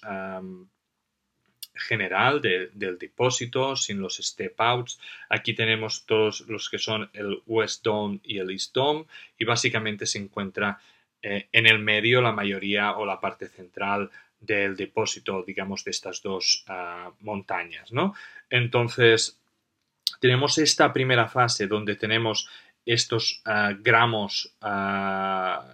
[1.79, 4.99] general del depósito sin los step outs.
[5.29, 9.05] Aquí tenemos todos los que son el West Dome y el East Dome
[9.37, 10.79] y básicamente se encuentra
[11.21, 16.21] eh, en el medio la mayoría o la parte central del depósito, digamos, de estas
[16.21, 18.13] dos ah, montañas, ¿no?
[18.49, 19.37] Entonces,
[20.19, 22.49] tenemos esta primera fase donde tenemos
[22.85, 25.65] estos ah, gramos ah,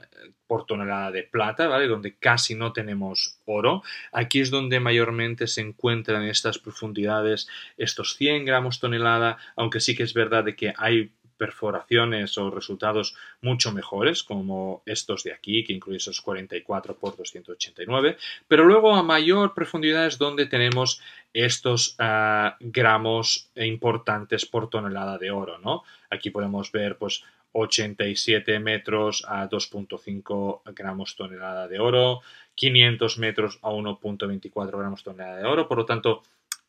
[0.47, 1.88] por tonelada de plata, ¿vale?
[1.88, 3.84] Donde casi no tenemos oro.
[4.12, 9.95] Aquí es donde mayormente se encuentran en estas profundidades estos 100 gramos tonelada, aunque sí
[9.95, 15.63] que es verdad de que hay perforaciones o resultados mucho mejores, como estos de aquí,
[15.63, 18.17] que incluyen esos 44 por 289,
[18.48, 21.02] pero luego a mayor profundidad es donde tenemos
[21.34, 25.84] estos ah, gramos importantes por tonelada de oro, ¿no?
[26.10, 27.24] Aquí podemos ver, pues,
[27.58, 32.21] 87 metros a 2.5 gramos tonelada de oro,
[32.56, 36.21] 500 metros a 1.24 gramos tonelada de oro, por lo tanto,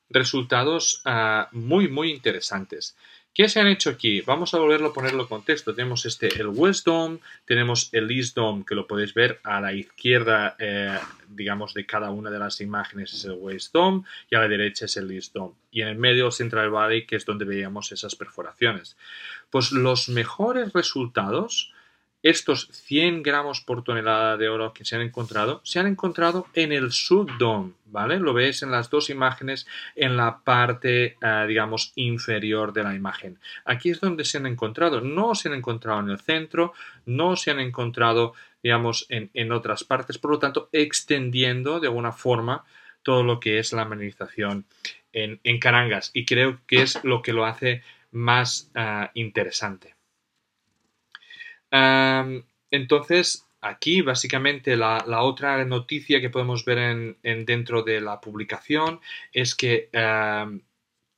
[0.08, 2.96] resultados ah, muy, muy interesantes.
[3.36, 4.22] ¿Qué se han hecho aquí?
[4.22, 5.74] Vamos a volverlo a ponerlo en contexto.
[5.74, 9.74] Tenemos este, el West Dome, tenemos el East Dome, que lo podéis ver a la
[9.74, 14.38] izquierda, eh, digamos, de cada una de las imágenes es el West Dome y a
[14.38, 15.52] la derecha es el East Dome.
[15.70, 18.96] Y en el medio el Central Valley, que es donde veíamos esas perforaciones.
[19.50, 21.74] Pues los mejores resultados
[22.28, 26.72] estos 100 gramos por tonelada de oro que se han encontrado, se han encontrado en
[26.72, 28.18] el subdome, ¿vale?
[28.18, 33.38] Lo veis en las dos imágenes en la parte, eh, digamos, inferior de la imagen.
[33.64, 35.00] Aquí es donde se han encontrado.
[35.00, 36.72] No se han encontrado en el centro,
[37.04, 40.18] no se han encontrado, digamos, en, otras partes.
[40.18, 42.64] Por lo tanto, extendiendo de alguna forma
[43.02, 44.66] todo lo que es la mineralización
[45.12, 46.10] en, Carangas.
[46.12, 49.95] Y creo que es lo que lo hace más eh, interesante
[51.70, 59.00] entonces, aquí básicamente la, otra noticia que podemos ver en, dentro de la publicación
[59.32, 59.88] es que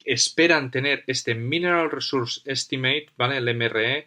[0.05, 3.37] esperan tener este Mineral Resource Estimate, ¿vale?
[3.37, 4.07] El MRE,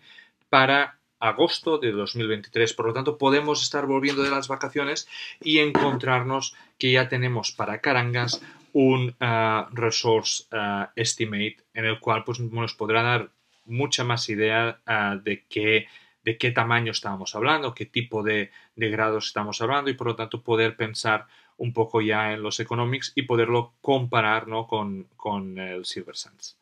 [0.50, 2.74] para agosto de 2023.
[2.74, 5.08] Por lo tanto, podemos estar volviendo de las vacaciones
[5.40, 8.42] y encontrarnos que ya tenemos para Carangas
[8.74, 13.30] un ah, Resource ah, Estimate en el cual pues, nos podrá dar
[13.66, 15.88] mucha más idea ah, de qué
[16.24, 20.44] de qué tamaño estábamos hablando, qué tipo de, grados estamos hablando y por lo tanto
[20.44, 26.58] poder pensar un poco ya en los economics y poderlo comparar con, el Silver Sands.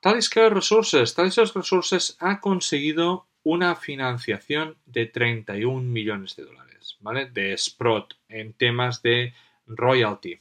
[0.00, 1.14] Talisker Resources.
[1.14, 7.26] Talisker Resources ha conseguido una financiación de 31 millones de dólares, ¿vale?
[7.26, 9.34] De Sprott en temas de
[9.66, 10.38] royalty.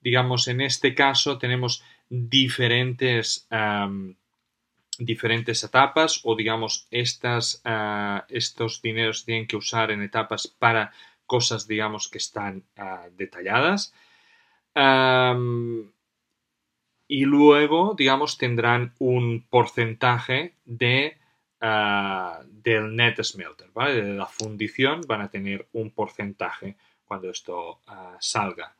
[0.00, 3.46] digamos, en este caso tenemos diferentes
[4.98, 10.92] diferentes etapas o digamos estas, ah, estos dineros tienen que usar en etapas para
[11.26, 13.94] cosas digamos que están ah, detalladas
[17.08, 21.18] y luego digamos tendrán un porcentaje de
[21.60, 24.02] ah, del net smelter ¿vale?
[24.02, 27.80] de la fundición van a tener un porcentaje cuando esto
[28.18, 28.74] salga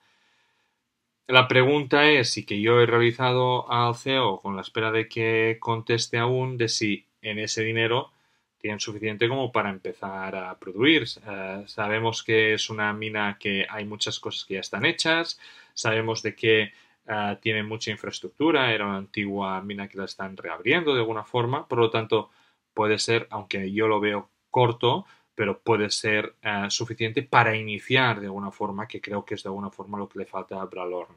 [1.26, 5.58] la pregunta es, y que yo he realizado al CEO con la espera de que
[5.60, 8.12] conteste aún, de si en ese dinero
[8.58, 11.04] tienen suficiente como para empezar a producir.
[11.26, 15.38] Eh, sabemos que es una mina que hay muchas cosas que ya están hechas,
[15.74, 16.72] sabemos de que
[17.08, 21.66] uh, tiene mucha infraestructura, era una antigua mina que la están reabriendo de alguna forma,
[21.66, 22.30] por lo tanto
[22.72, 28.26] puede ser, aunque yo lo veo corto, pero puede ser eh, suficiente para iniciar de
[28.26, 31.16] alguna forma, que creo que es de alguna forma lo que le falta a Bralorn.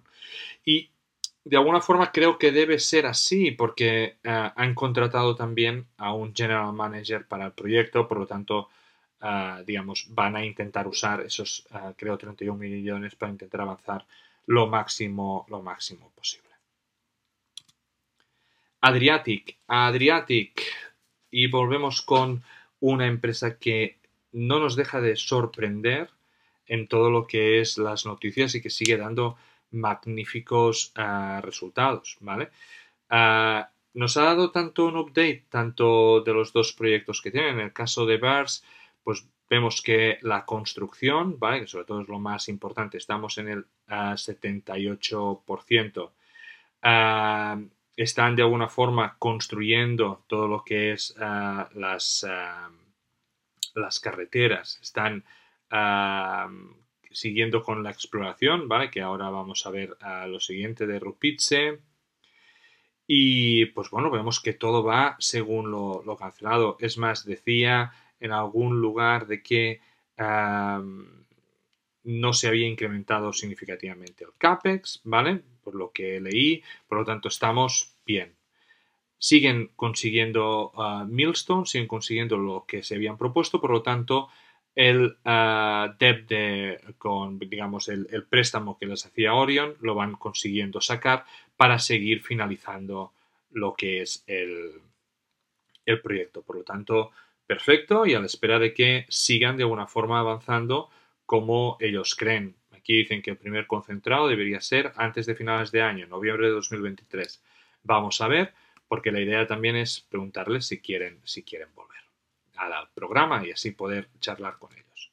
[0.64, 0.90] Y
[1.44, 6.34] de alguna forma creo que debe ser así, porque eh, han contratado también a un
[6.34, 8.70] general manager para el proyecto, por lo tanto,
[9.22, 14.06] eh, digamos, van a intentar usar esos, creo, 31 millones para intentar avanzar
[14.48, 16.46] lo máximo, lo máximo posible.
[18.82, 20.62] Adriatic, Adriatic,
[21.32, 22.44] y volvemos con
[22.80, 23.98] una empresa que
[24.36, 26.12] no nos deja de sorprender
[26.68, 29.38] en todo lo que es las noticias y que sigue dando
[29.72, 32.50] magníficos ah, resultados, ¿vale?
[33.10, 37.60] Ah, nos ha dado tanto un update, tanto de los dos proyectos que tienen.
[37.60, 38.66] En el caso de BARS,
[39.04, 41.62] pues vemos que la construcción, ¿vale?
[41.62, 46.12] Que sobre todo es lo más importante, estamos en el 78%.
[46.82, 47.58] Ah,
[47.96, 52.26] están de alguna forma construyendo todo lo que es las
[53.76, 55.24] las carreteras, están
[57.12, 58.90] siguiendo con la exploración, ¿vale?
[58.90, 61.80] Que ahora vamos a ver a lo siguiente de Rupice.
[63.08, 66.78] Y pues bueno, vemos que todo va según lo, cancelado.
[66.80, 69.82] Es más, decía en algún lugar de que
[72.04, 75.42] no se había incrementado significativamente el CAPEX, ¿vale?
[75.64, 78.35] Por lo que leí, por lo tanto estamos bien
[79.26, 84.30] siguen consiguiendo uh, siguen consiguiendo lo que se habían propuesto, por lo tanto,
[84.76, 90.80] el uh, debt de, con, digamos, el, préstamo que les hacía Orion lo van consiguiendo
[90.80, 91.26] sacar
[91.58, 93.14] para seguir finalizando
[93.50, 94.74] lo que es el,
[95.88, 96.44] el proyecto.
[96.44, 97.10] Por lo tanto,
[97.48, 100.92] perfecto y a la espera de que sigan de alguna forma avanzando
[101.26, 102.58] como ellos creen.
[102.74, 106.54] Aquí dicen que el primer concentrado debería ser antes de finales de año, noviembre de
[106.54, 107.42] 2023.
[107.82, 108.54] Vamos a ver
[108.88, 111.96] porque la idea también es preguntarles si quieren, si quieren volver
[112.58, 115.12] al programa y así poder charlar con ellos.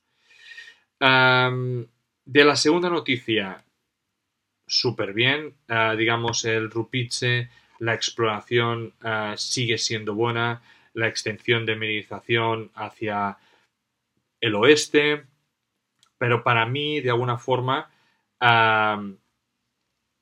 [2.24, 3.64] de la segunda noticia,
[4.66, 10.62] súper bien, ah, digamos el Rupice, la exploración ah, sigue siendo buena,
[10.94, 13.38] la extensión de mineralización hacia
[14.40, 15.24] el oeste,
[16.18, 17.90] pero para mí, de alguna forma,
[18.40, 18.96] la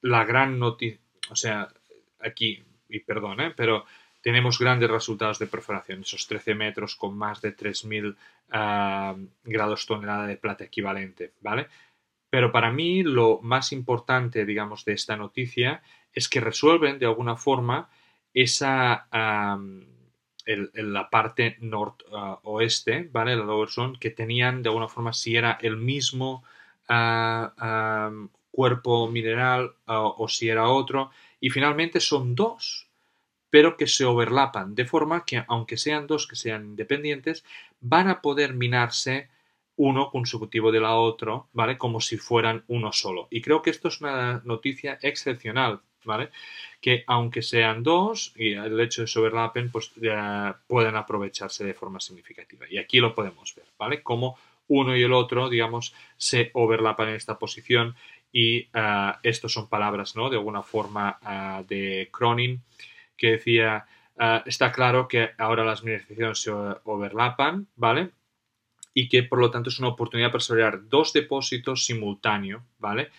[0.03, 1.01] gran noticia,
[1.31, 1.69] o sea,
[2.21, 3.55] aquí, y perdón, ¿eh?
[3.57, 3.85] pero
[4.21, 8.17] tenemos grandes resultados de perforación, esos 13 metros con más de 3.000
[8.51, 11.69] ah, grados tonelada de plata equivalente, ¿vale?
[12.29, 15.83] Pero para mí lo más importante, digamos, de esta noticia
[16.13, 17.89] es que resuelven de alguna forma
[18.33, 23.37] esa, la parte noroeste, ¿vale?
[23.37, 26.45] La lower zone, que tenían de alguna forma si era el mismo
[26.89, 28.13] ah,
[28.53, 31.11] cuerpo mineral o si era otro.
[31.41, 32.89] Y finalmente son dos,
[33.51, 37.45] pero que se overlapan, de forma que aunque sean dos que sean independientes,
[37.81, 39.29] van a poder minarse
[39.77, 41.79] uno consecutivo de la otro, ¿vale?
[41.79, 43.29] Como si fueran uno solo.
[43.31, 46.31] Y creo que esto es una noticia excepcional, ¿vale?
[46.83, 49.91] Que aunque sean dos y el hecho de se overlapen, pues
[50.67, 52.67] pueden aprovecharse de forma significativa.
[52.69, 54.03] Y aquí lo podemos ver, ¿vale?
[54.03, 54.37] Como
[54.69, 57.97] uno y el otro, digamos, se overlapan en esta posición
[58.33, 60.31] y uh, estos son palabras, ¿no?
[60.31, 62.63] De alguna forma uh, de Cronin
[63.17, 68.11] que decía, uh, está claro que ahora las mineralizaciones se overlapan, ¿vale?
[68.95, 73.11] y que por lo tanto es una oportunidad para desarrollar dos depósitos simultáneos, ¿vale?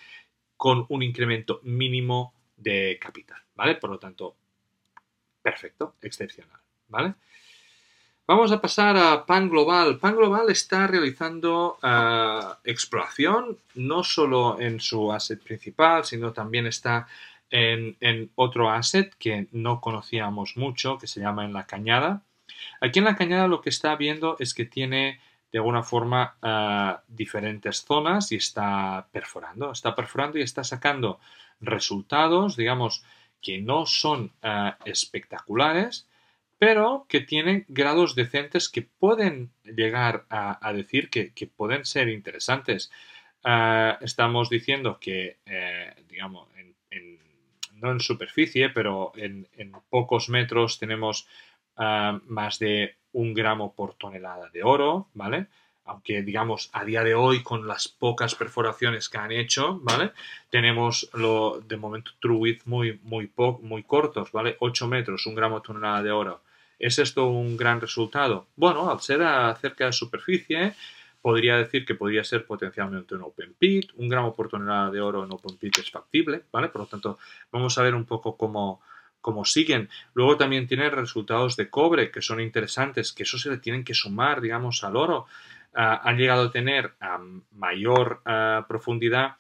[0.58, 3.76] Con un incremento mínimo de capital, ¿vale?
[3.76, 4.36] Por lo tanto,
[5.42, 7.16] perfecto, excepcional, ¿vale?
[8.32, 10.00] Vamos a pasar a Pan Global.
[10.00, 17.08] Pan Global está realizando eh, exploración no solo en su asset principal, sino también está
[17.50, 22.22] en, otro asset que no conocíamos mucho, que se llama en la cañada.
[22.80, 25.20] Aquí en la cañada lo que está viendo es que tiene
[25.52, 31.20] de alguna forma eh, diferentes zonas y está perforando, está perforando y está sacando
[31.60, 33.04] resultados, digamos,
[33.42, 36.08] que no son eh, espectaculares,
[36.62, 42.92] pero que tienen grados decentes que pueden llegar a, decir que, pueden ser interesantes.
[43.44, 45.40] Eh, estamos diciendo que,
[46.08, 46.48] digamos,
[47.74, 49.48] no en superficie, pero en,
[49.90, 51.28] pocos metros tenemos
[52.28, 55.48] más de un gramo por tonelada de oro, ¿vale?
[55.86, 60.12] Aunque digamos a día de hoy con las pocas perforaciones que han hecho, ¿vale?
[60.52, 63.32] Tenemos lo de momento true width muy, muy,
[63.62, 64.58] muy cortos, ¿vale?
[64.60, 66.44] 8 metros, un gramo tonelada de oro.
[66.82, 68.48] ¿Es esto un gran resultado?
[68.56, 69.20] Bueno, al ser
[69.62, 70.74] cerca de superficie,
[71.22, 75.24] podría decir que podría ser potencialmente un open pit, un gramo por tonelada de oro
[75.24, 76.70] en open pit es factible, ¿vale?
[76.70, 77.20] Por lo tanto,
[77.52, 78.82] vamos a ver un poco cómo,
[79.22, 79.90] como siguen.
[80.16, 83.94] Luego también tiene resultados de cobre que son interesantes, que eso se le tienen que
[83.94, 85.28] sumar, digamos, al oro.
[85.76, 87.20] Ah, han llegado a tener a
[87.52, 89.36] mayor ah, profundidad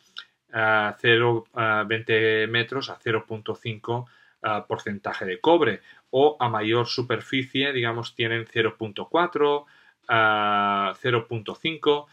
[0.54, 4.06] a 0,20 metros a 0.5
[4.44, 5.82] ah, porcentaje de cobre
[6.12, 9.66] o a mayor superficie, digamos, tienen 0.4,
[10.07, 12.05] 0.5,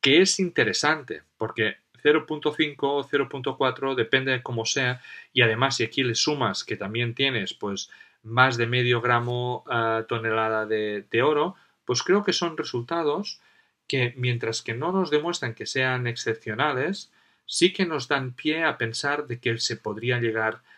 [0.00, 5.00] que es interesante porque 0.5 o 0.4, depende de cómo sea,
[5.32, 7.88] y además si aquí le sumas que también tienes pues
[8.22, 13.40] más de medio gramo uh, tonelada de, de, oro, pues creo que son resultados
[13.86, 17.12] que mientras que no nos demuestran que sean excepcionales,
[17.46, 20.73] sí que nos dan pie a pensar de que se podría llegar a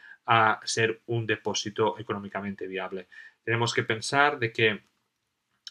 [0.64, 3.08] ser un depósito económicamente viable.
[3.44, 4.72] Tenemos que pensar de que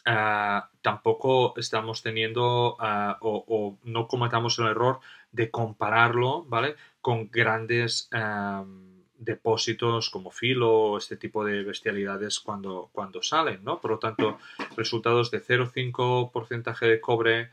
[0.06, 5.00] uh, tampoco estamos teniendo uh, o, no cometamos el error
[5.30, 6.76] de compararlo, ¿vale?
[7.02, 13.80] Con grandes em, depósitos como filo o este tipo de bestialidades cuando, cuando salen, ¿no?
[13.80, 14.38] Por lo tanto,
[14.76, 17.50] resultados de 0,5 porcentaje de cobre,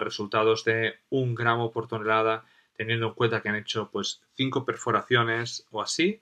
[0.00, 2.44] resultados de 1 gramo por tonelada,
[2.76, 6.20] teniendo en cuenta que han hecho pues 5 perforaciones o así,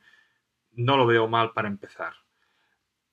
[0.72, 2.14] no lo veo mal para empezar.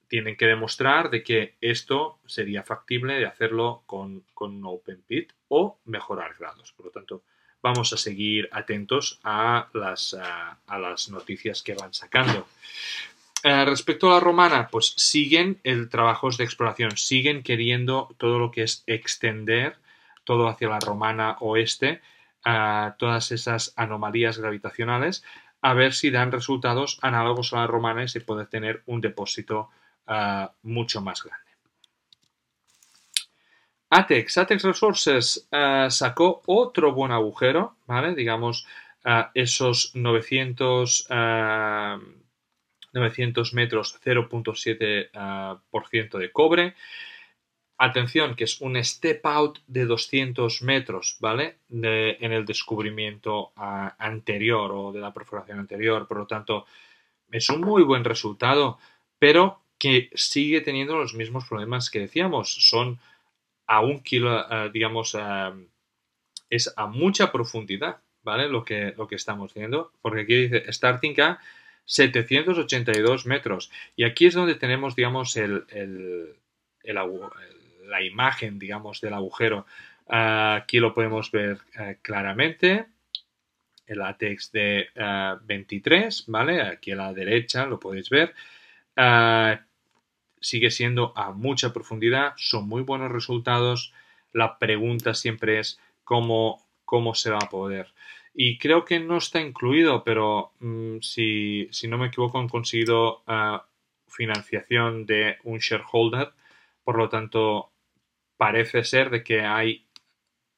[0.07, 5.33] Tienen que demostrar de que esto sería factible de hacerlo con, con un open pit
[5.47, 6.71] o mejorar grados.
[6.73, 7.23] Por lo tanto,
[7.61, 12.47] vamos a seguir atentos a las, a, las noticias que van sacando.
[13.43, 18.51] Eh, respecto a la romana, pues siguen el trabajos de exploración, siguen queriendo todo lo
[18.51, 19.77] que es extender
[20.29, 22.01] todo hacia la romana oeste,
[22.43, 25.23] a todas esas anomalías gravitacionales,
[25.61, 29.69] a ver si dan resultados análogos a la romana y se puede tener un depósito
[30.07, 31.49] eh, mucho más grande.
[33.91, 38.13] Atex, Atex Resources uh, sacó otro buen agujero, ¿vale?
[38.13, 38.67] Digamos,
[39.03, 41.97] uh, esos 900, uh,
[42.93, 46.75] 900 metros, 0.7% de cobre.
[47.81, 51.59] Atención, que es un step out de 200 metros, ¿vale?
[51.69, 56.05] De, en el descubrimiento anterior o de la perforación anterior.
[56.05, 56.65] Por lo tanto,
[57.31, 58.79] es un muy buen resultado,
[59.17, 62.53] pero que sigue teniendo los mismos problemas que decíamos.
[62.53, 62.99] Son
[63.65, 65.51] a un kilo, eh, digamos, eh,
[66.49, 68.49] es a mucha profundidad, ¿vale?
[68.49, 71.39] Lo que, lo que estamos viendo, porque aquí dice starting a
[71.85, 73.71] 782 metros.
[73.95, 75.65] Y aquí es donde tenemos, digamos, el,
[77.89, 79.65] la imagen, digamos, del agujero.
[80.07, 82.87] aquí lo podemos ver eh, claramente.
[83.85, 84.89] El látex de
[85.45, 86.61] 23, eh, ¿vale?
[86.61, 88.33] Aquí a la derecha lo podéis ver.
[88.95, 89.59] Eh,
[90.41, 93.93] sigue siendo a mucha profundidad, son muy buenos resultados.
[94.31, 97.93] La pregunta siempre es cómo, cómo se va a poder.
[98.33, 103.65] Y creo que no está incluido, pero mm, si, no me equivoco han conseguido ah,
[104.07, 106.31] financiación de un shareholder.
[106.83, 107.71] Por lo tanto,
[108.39, 109.85] parece ser de que hay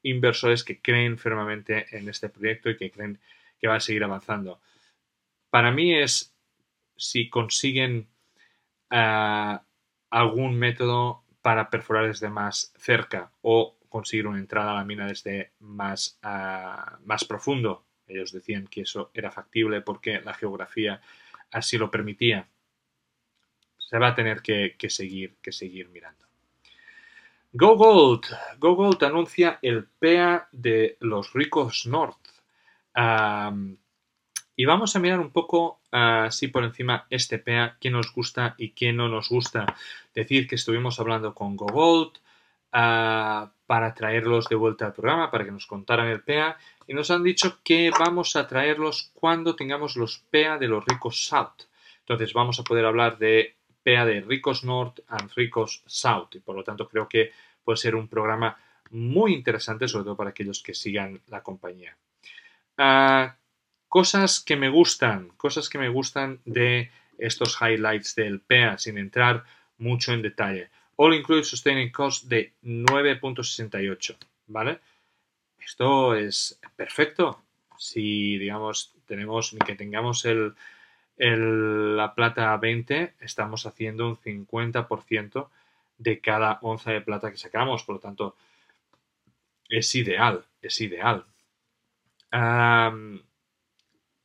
[0.03, 3.19] inversores que creen firmemente en este proyecto y que creen
[3.59, 4.61] que va a seguir avanzando.
[5.49, 6.36] Para mí es
[6.95, 8.07] si consiguen
[8.91, 9.63] ah,
[10.11, 15.53] algún método para perforar desde más cerca o conseguir una entrada a la mina desde
[15.57, 17.88] más, ah, más profundo.
[18.05, 21.01] Ellos decían que eso era factible porque la geografía
[21.49, 22.47] así lo permitía.
[23.79, 26.30] Se va a tener que, seguir, que seguir mirando.
[27.54, 28.26] Go Gold.
[28.60, 32.18] Go Gold anuncia el PEA de los ricos North.
[34.56, 38.70] y vamos a mirar un poco así por encima este PEA, qué nos gusta y
[38.70, 39.66] qué no nos gusta.
[40.14, 42.14] Decir que estuvimos hablando con Go Gold,
[42.72, 47.24] para traerlos de vuelta al programa, para que nos contaran el PEA, y nos han
[47.24, 51.64] dicho que vamos a traerlos cuando tengamos los PEA de los ricos South.
[51.99, 56.55] Entonces vamos a poder hablar de PEA de ricos North and ricos South, y por
[56.55, 57.32] lo tanto creo que
[57.63, 58.57] puede ser un programa
[58.91, 61.95] muy interesante, sobre todo para aquellos que sigan la compañía.
[62.77, 63.36] Ah,
[63.88, 69.43] cosas que me gustan, cosas que me gustan de estos highlights del PEA, sin entrar
[69.77, 70.69] mucho en detalle.
[70.95, 74.17] All Included Sustaining Cost de 9.68,
[74.47, 74.79] ¿vale?
[75.59, 77.43] Esto es perfecto.
[77.77, 80.53] Si, digamos, tenemos que tengamos el,
[81.18, 85.49] la plata a 20, estamos haciendo un 50%
[85.97, 87.84] de cada onza de plata que sacamos.
[87.84, 88.36] Por lo tanto,
[89.70, 91.26] es ideal, es ideal.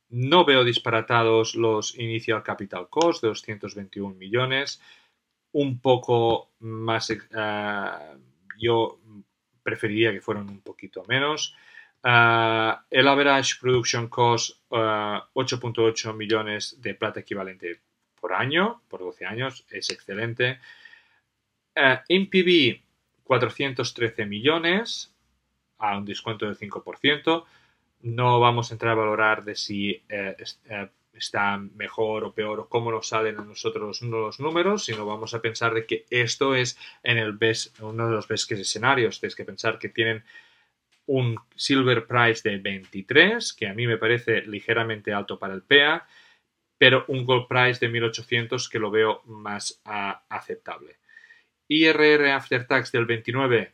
[0.09, 4.81] no veo disparatados los Initial Capital Cost de 221 millones
[5.57, 8.17] un poco más, eh,
[8.59, 8.99] yo
[9.63, 11.55] preferiría que fueran un poquito menos.
[12.03, 17.81] Eh, el average production cost 8.8 eh, millones de plata equivalente
[18.19, 20.59] por año, por 12 años, es excelente.
[21.75, 22.81] NPV
[23.23, 25.13] 413 millones
[25.77, 27.45] a un descuento del 5%.
[28.01, 30.03] No vamos a entrar a valorar de si
[31.17, 35.41] está mejor o peor o cómo nos salen a nosotros los números, sino vamos a
[35.41, 39.19] pensar de que esto es en el best, uno de los best escenarios.
[39.19, 40.23] Tienes que pensar que tienen
[41.07, 46.05] un silver price de 23, que a mí me parece ligeramente alto para el PEA,
[46.77, 49.81] pero un gold price de 1800 que lo veo más
[50.29, 50.97] aceptable.
[51.67, 53.73] IRR after tax del 29,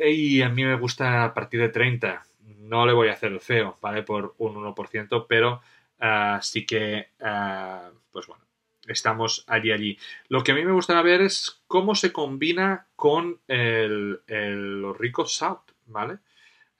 [0.00, 2.26] y a mí me gusta a partir de 30.
[2.58, 4.02] No le voy a hacer el feo, ¿vale?
[4.02, 5.62] Por un 1%, pero
[6.02, 8.44] Así que, ah, pues bueno,
[8.88, 9.98] estamos allí, allí.
[10.26, 15.36] Lo que a mí me gustaría ver es cómo se combina con el, los ricos
[15.36, 16.18] South, ¿vale?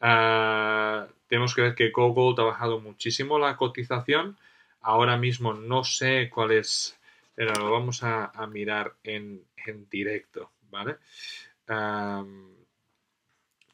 [0.01, 4.37] Ah, tenemos que ver que Google ha bajado muchísimo la cotización.
[4.81, 6.99] Ahora mismo no sé cuál es,
[7.35, 9.45] pero lo vamos a, mirar en,
[9.91, 10.97] directo, ¿vale?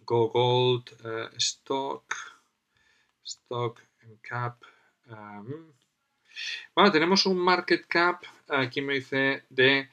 [0.05, 2.14] Google, eh, stock,
[3.22, 4.62] stock and cap
[6.74, 9.89] bueno, tenemos un market cap, aquí me dice, de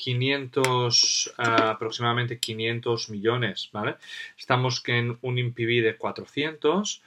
[0.00, 3.96] 500, aproximadamente 500 millones, ¿vale?
[4.38, 7.02] Estamos en un NPV de 400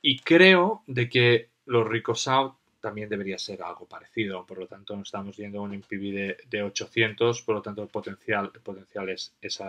[0.00, 4.98] y creo de que los ricos out también debería ser algo parecido, por lo tanto
[5.02, 9.60] estamos viendo un NPV de, 800, por lo tanto el potencial, potencial es, es,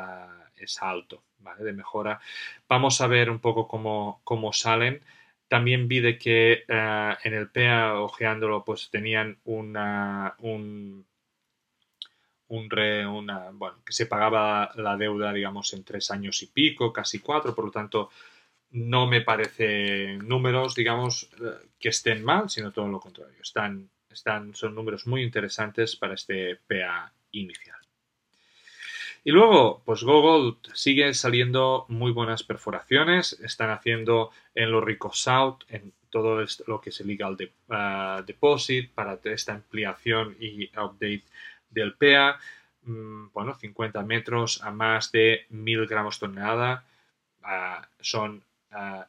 [0.81, 1.65] alto, ¿vale?
[1.65, 2.21] De mejora.
[2.69, 5.01] Vamos a ver un poco cómo, cómo salen.
[5.49, 11.05] También vi de que eh, en el PEA, ojeándolo, pues tenían una, un,
[12.51, 16.91] un re, una, bueno, que se pagaba la deuda, digamos, en tres años y pico,
[16.91, 18.09] casi cuatro, por lo tanto,
[18.71, 23.37] no me parece números, digamos, eh, que estén mal, sino todo lo contrario.
[23.41, 27.77] Están, están, son números muy interesantes para este PA inicial.
[29.23, 33.39] Y luego, pues Google sigue saliendo muy buenas perforaciones.
[33.41, 37.37] Están haciendo en los ricos South, en todo lo que es el legal
[37.69, 41.23] ah, deposit para esta ampliación y update
[41.71, 42.37] del PEA.
[42.83, 46.85] Mm, bueno, 50 metros a más de 1000 gramos tonelada.
[47.43, 48.43] Ah, son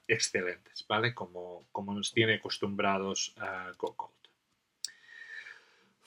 [0.09, 1.15] excelentes, ¿vale?
[1.15, 3.35] Como, como nos tiene acostumbrados
[3.79, 4.11] Gold.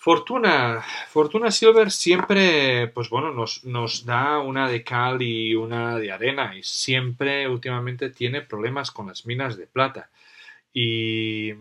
[0.06, 6.12] Fortuna, Fortuna Silver siempre, pues bueno, nos, nos, da una de cal y una de
[6.12, 10.12] arena y siempre últimamente tiene problemas con las minas de plata.
[10.72, 11.54] Y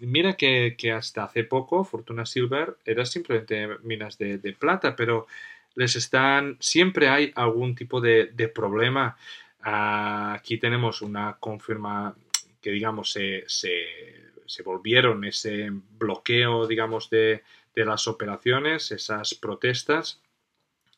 [0.00, 5.26] mira que, hasta hace poco Fortuna Silver era simplemente minas de, plata, pero
[5.74, 9.16] les están, siempre hay algún tipo de, problema.
[9.60, 12.14] aquí tenemos una confirma
[12.60, 17.42] que digamos se, se volvieron ese bloqueo digamos de
[17.76, 20.18] de las operaciones, esas protestas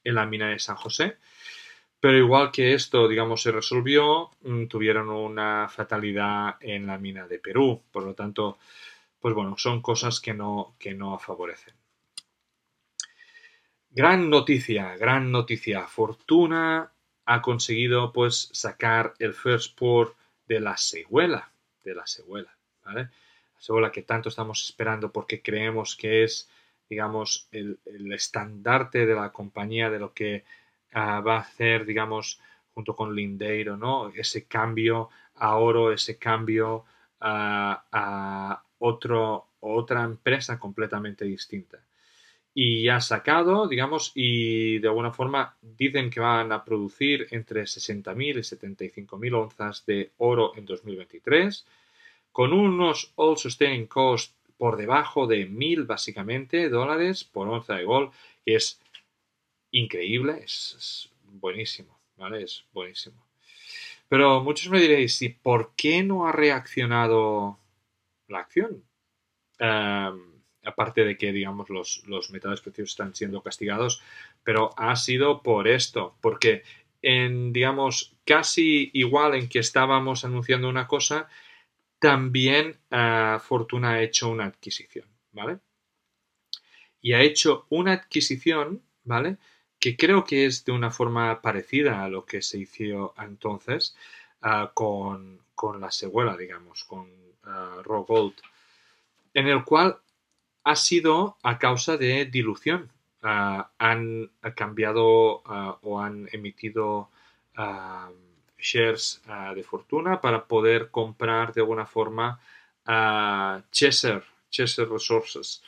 [0.05, 1.16] en la mina de San José.
[2.01, 7.38] Pero igual que esto, digamos, se resolvió, mm, tuvieron una fatalidad en la mina de
[7.38, 7.82] Perú.
[7.90, 8.59] Por lo tanto,
[9.20, 11.74] pues bueno, son cosas que no, que no favorecen.
[13.90, 15.86] Gran noticia, gran noticia.
[15.86, 16.92] Fortuna
[17.24, 20.14] ha conseguido pues sacar el first pour
[20.46, 21.51] de la secuela,
[21.84, 23.03] de la secuela, ¿vale?
[23.03, 26.49] La secuela que tanto estamos esperando porque creemos que es
[26.88, 27.78] digamos, el,
[28.12, 30.44] estandarte de la compañía, de lo que
[30.95, 32.41] va a hacer, digamos,
[32.74, 34.09] junto con Lindeiro, ¿no?
[34.11, 36.84] Ese cambio a oro, ese cambio
[37.20, 41.78] a, otro, otra empresa completamente distinta.
[42.55, 48.39] Y ha sacado, digamos, y de alguna forma dicen que van a producir entre 60.000
[48.39, 51.66] y 75.000 onzas de oro en 2023,
[52.32, 58.11] con unos all sustaining costs por debajo de mil básicamente dólares por onza de gol,
[58.45, 58.80] que es
[59.71, 62.43] increíble, es, buenísimo, ¿vale?
[62.43, 63.27] Es buenísimo.
[64.09, 67.59] Pero muchos me diréis, ¿y por qué no ha reaccionado
[68.29, 68.85] la acción?
[70.64, 74.01] aparte de que, digamos, los, los metales preciosos están siendo castigados,
[74.45, 76.62] pero ha sido por esto, porque
[77.03, 81.29] en, digamos, casi igual en que estábamos anunciando una cosa,
[81.99, 85.59] también ah, Fortuna ha hecho una adquisición, ¿vale?
[87.01, 89.39] Y ha hecho una adquisición, ¿vale?
[89.81, 93.97] Que creo que es de una forma parecida a lo que se hizo entonces
[94.43, 95.41] ah, con,
[95.81, 98.35] la secuela, digamos, con uh, Raw Gold,
[99.35, 99.99] en el cual
[100.64, 102.91] ha sido a causa de dilución.
[103.22, 105.43] han cambiado
[105.83, 107.11] o han emitido
[108.59, 112.41] shares ah, de fortuna para poder comprar de alguna forma
[112.87, 115.62] a Chesser, Chesser Resources.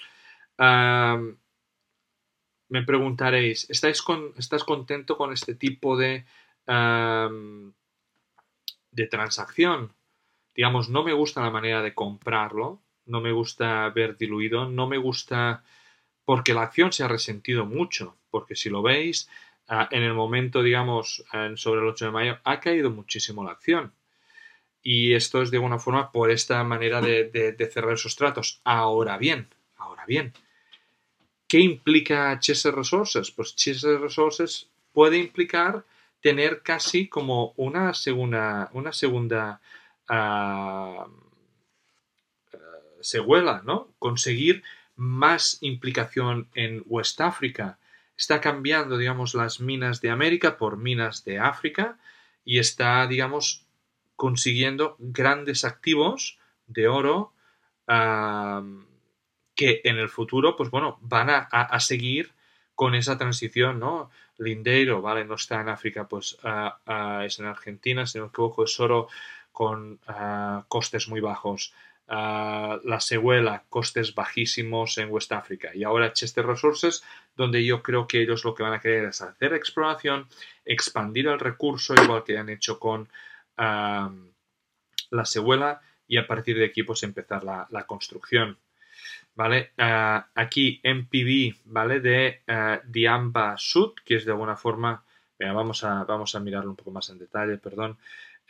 [2.71, 6.25] Me preguntaréis, ¿estáis con, ¿estás contento con este tipo de,
[8.91, 9.93] de transacción?
[10.55, 14.97] Digamos, no me gusta la manera de comprarlo, no me gusta ver diluido, no me
[14.97, 15.63] gusta
[16.25, 19.29] porque la acción se ha resentido mucho, porque si lo veis,
[19.73, 23.95] Ah, en el momento, digamos, sobre el 8 de mayo, ha caído muchísimo la acción.
[24.83, 28.61] Y esto es de alguna forma por esta manera de, cerrar esos tratos.
[28.65, 30.33] Ahora bien, ahora bien,
[31.51, 33.33] ¿qué implica Chester Resources?
[33.33, 35.85] Pues Chester Resources puede implicar
[36.21, 39.61] tener casi como una segunda, una segunda
[40.09, 41.11] uh,
[43.01, 43.89] secuela, ¿no?
[43.99, 44.63] Conseguir
[44.95, 47.79] más implicación en West África,
[48.17, 51.99] está cambiando, digamos, las minas de América por minas de África
[52.45, 53.67] y está, digamos,
[54.15, 56.39] consiguiendo grandes activos
[56.69, 57.33] de oro
[59.61, 62.33] que en el futuro, pues bueno, van a, seguir
[62.75, 64.11] con esa transición, ¿no?
[64.39, 65.27] Lindeiro, ¿vale?
[65.27, 66.39] No está en África, pues
[67.27, 69.09] es en Argentina, si no me equivoco, es oro
[69.53, 70.01] con
[70.67, 71.75] costes muy bajos
[72.09, 75.73] la Seguela, costes bajísimos en West África.
[75.75, 77.05] Y ahora Chester Resources,
[77.37, 80.27] donde yo creo que ellos lo que van a querer es hacer exploración,
[80.65, 83.11] expandir el recurso, igual que han hecho con
[83.59, 84.11] la
[85.25, 88.57] Seguela, y a partir de aquí pues empezar la, construcción.
[89.35, 89.73] ¿Vale?
[89.77, 92.01] aquí MPV, ¿vale?
[92.01, 92.43] De
[92.87, 95.03] Diamba Sud, que es de alguna forma,
[95.39, 97.97] vamos, a, vamos a mirarlo un poco más en detalle, perdón.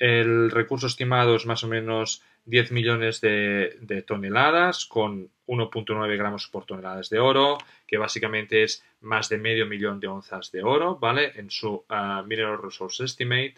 [0.01, 6.65] El recurso estimado es más o menos 10 millones de, toneladas con 1.9 gramos por
[6.65, 11.33] toneladas de oro, que básicamente es más de medio millón de onzas de oro, ¿vale?
[11.37, 13.57] En su uh, Mineral Resource Estimate.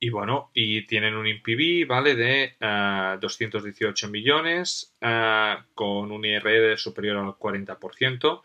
[0.00, 2.14] Y bueno, y tienen un INPV, ¿vale?
[2.14, 2.56] De
[3.20, 8.42] 218 uh, millones, uh, con un IRR superior al 40%,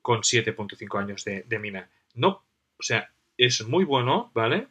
[0.00, 1.90] con 7.5 años de, mina.
[2.14, 2.44] No,
[2.78, 4.68] o sea, es muy bueno, ¿vale?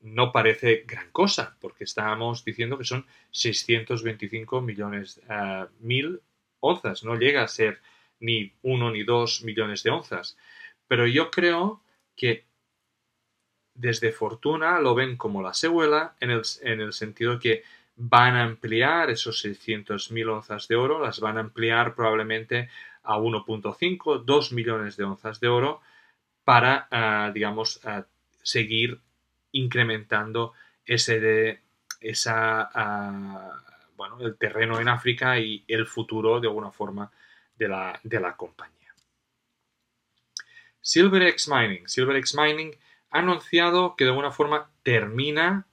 [0.00, 6.20] no parece gran cosa, porque estábamos diciendo que son 625 millones, uh, mil
[6.60, 7.80] onzas, no llega a ser
[8.20, 10.36] ni uno ni dos millones de onzas.
[10.86, 11.82] Pero yo creo
[12.16, 12.47] que
[13.78, 17.62] desde Fortuna lo ven como la secuela en el, en el sentido que
[17.96, 22.68] van a ampliar esos 600.000 onzas de oro, las van a ampliar probablemente
[23.04, 25.80] a 1.5, 2 millones de onzas de oro
[26.44, 28.04] para, ah, digamos, ah,
[28.42, 29.00] seguir
[29.52, 30.52] incrementando
[30.84, 31.60] ese
[32.00, 33.62] esa, ah,
[33.96, 37.10] bueno, el terreno en África y el futuro de alguna forma
[37.56, 38.94] de la, de la compañía.
[40.80, 41.88] SilverX Mining.
[41.88, 42.72] SilverX Mining
[43.10, 45.66] ha anunciado que de alguna forma termina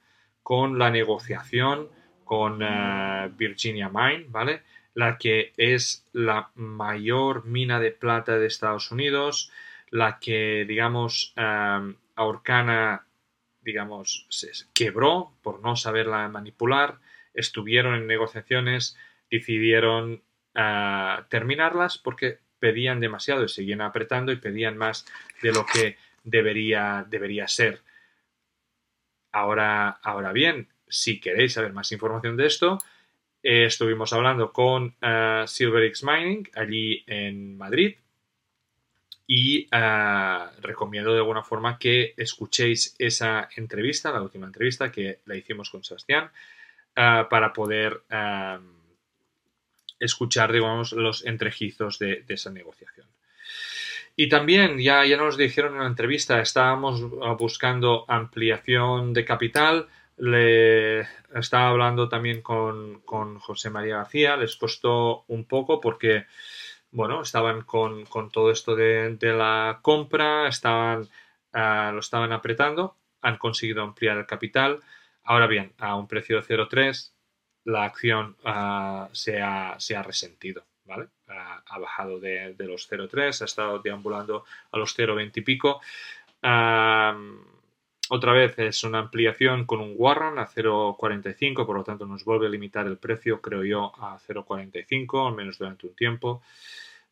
[0.44, 1.90] con la negociación
[2.24, 4.64] con eh, Virginia Mine, ¿vale?
[4.94, 9.52] La que es la mayor mina de plata de Estados Unidos,
[9.90, 11.34] la que, digamos,
[12.16, 13.06] Aurcana,
[13.62, 17.00] digamos, se quebró por no saberla manipular,
[17.34, 18.98] estuvieron en negociaciones,
[19.30, 20.24] decidieron
[20.54, 25.06] eh, terminarlas porque pedían demasiado y seguían apretando y pedían más
[25.42, 27.82] de lo que debería, debería ser.
[29.32, 32.80] Ahora, ahora bien, si queréis saber más información de esto,
[33.43, 37.95] eh, estuvimos hablando con uh, SilverX Mining allí en Madrid
[39.28, 45.36] y eh, recomiendo de alguna forma que escuchéis esa entrevista, la última entrevista que la
[45.36, 46.32] hicimos con Sebastián,
[46.93, 48.03] para poder
[49.99, 53.07] escuchar, digamos, los entrejizos de, esa negociación.
[54.16, 57.01] Y también, ya, ya nos dijeron en la entrevista, estábamos
[57.38, 59.88] buscando ampliación de capital,
[60.18, 61.01] le
[61.34, 63.01] estaba hablando también con,
[63.39, 66.26] José María García, les costó un poco porque,
[66.91, 71.07] bueno, estaban con, todo esto de, la compra, estaban,
[71.53, 74.80] ah, lo estaban apretando, han conseguido ampliar el capital.
[75.24, 77.11] Ahora bien, a un precio de 0,3,
[77.66, 81.08] la acción ah, se, ha, se, ha, resentido, ¿vale?
[81.28, 85.82] ha bajado de, los 0,3, ha estado deambulando a los 0,20 y pico.
[88.08, 92.46] Otra vez es una ampliación con un Warren a 0.45, por lo tanto nos vuelve
[92.46, 96.44] a limitar el precio, creo yo, a 0.45, al menos durante un tiempo.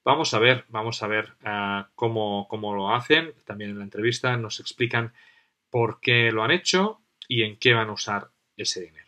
[0.06, 3.34] Vamos a ver, vamos a ver uh, cómo, cómo, lo hacen.
[3.46, 5.14] También en la entrevista nos explican
[5.72, 9.03] por qué lo han hecho y en qué van a usar ese dinero.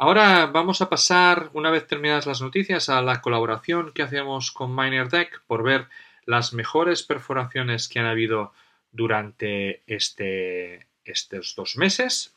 [0.00, 4.72] Ahora vamos a pasar, una vez terminadas las noticias, a la colaboración que hacemos con
[4.72, 5.88] MinerDeck por ver
[6.24, 8.52] las mejores perforaciones que han habido
[8.92, 12.32] durante este, estos dos meses.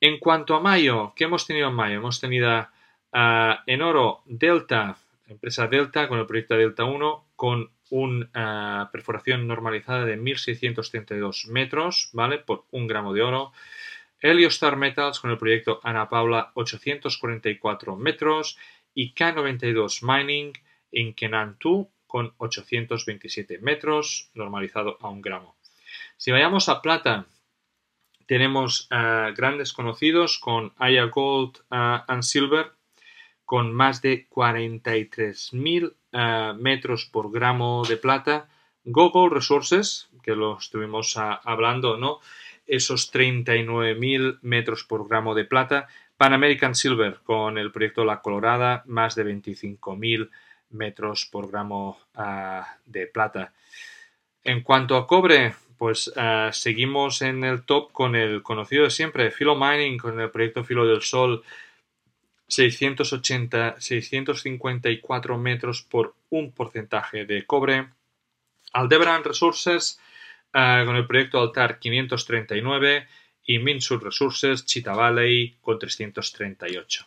[0.00, 1.98] En cuanto a mayo, ¿qué hemos tenido en mayo?
[1.98, 2.66] Hemos tenido
[3.12, 4.96] en oro Delta,
[5.28, 12.38] empresa Delta con el proyecto Delta 1 con una perforación normalizada de 1632 metros, ¿vale?
[12.38, 13.52] Por un gramo de oro.
[14.26, 18.58] Heliostar Metals con el proyecto Ana Paula 844 metros
[18.94, 20.52] y K92 Mining
[20.90, 25.56] en Kenantu con 827 metros, normalizado a un gramo.
[26.16, 27.26] Si vayamos a plata,
[28.26, 32.72] tenemos eh, grandes conocidos con Aya Gold uh, and Silver
[33.44, 38.48] con más de 43.000 eh, metros por gramo de plata.
[38.82, 42.20] Google Resources, que lo estuvimos hablando, ¿no?
[42.66, 45.88] Esos 39.000 metros por gramo de plata.
[46.16, 50.30] Pan American Silver con el proyecto La Colorada, más de 25.000
[50.70, 53.52] metros por gramo ah, de plata.
[54.42, 59.30] En cuanto a cobre, pues ah, seguimos en el top con el conocido de siempre,
[59.30, 61.42] Filo Mining, con el proyecto Filo del Sol,
[62.48, 67.88] 680, 654 metros por un porcentaje de cobre.
[68.72, 70.00] Aldebaran Resources,
[70.52, 73.06] ah, con el proyecto Altar 539
[73.44, 77.06] y Minsur Resources, Chita Valley, con 338.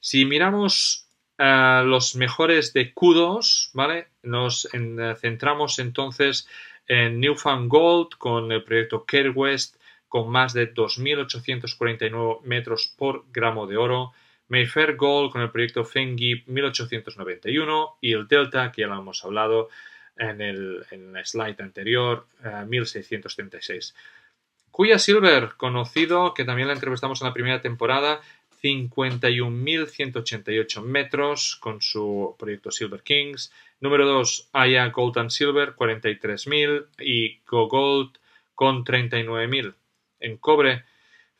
[0.00, 1.04] Si miramos
[1.38, 4.08] los mejores de Q2, ¿vale?
[4.22, 4.68] Nos
[5.20, 6.48] centramos entonces
[6.88, 9.76] en Newfound Gold con el proyecto Care West
[10.08, 14.12] con más de 2.849 metros por gramo de oro,
[14.48, 19.68] Mayfair Gold con el proyecto Fengi 1891 y el Delta, que ya lo hemos hablado
[20.18, 20.84] en el,
[21.24, 22.26] slide anterior,
[22.66, 23.90] 1636.
[23.90, 23.94] Eh,
[24.70, 28.20] Cuya Silver, conocido, que también la entrevistamos en la primera temporada,
[28.62, 33.50] 51.188 metros con su proyecto Silver Kings.
[33.80, 38.18] Número 2, Aya Gold and Silver, 43.000 y Go Gold
[38.54, 39.74] con 39.000.
[40.20, 40.84] En cobre,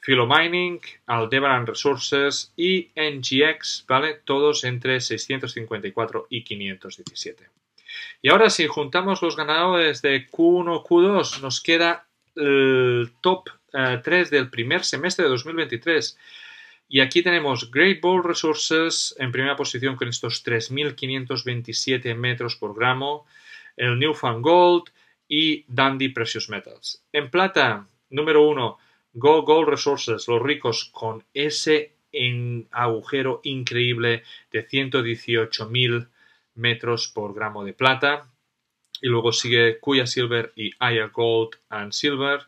[0.01, 4.14] Philo Mining, Aldebaran Resources y NGX, ¿vale?
[4.14, 7.51] Todos entre 654 y 517.
[8.22, 14.30] Y ahora si juntamos los ganadores de Q1, Q2, nos queda el top 3 eh,
[14.30, 16.18] del primer semestre de 2023.
[16.89, 23.26] Y aquí tenemos Great Ball Resources en primera posición con estos 3.527 metros por gramo,
[23.76, 24.84] el Newfound Gold
[25.28, 27.05] y Dandy Precious Metals.
[27.12, 28.78] En plata, número 1,
[29.12, 31.93] Gold, Gold Resources, los ricos con ese
[32.70, 36.09] agujero increíble de 118.000
[36.59, 38.31] metros por gramo de plata.
[39.01, 42.41] Y luego sigue Kuya Silver y Aya Gold and Silver.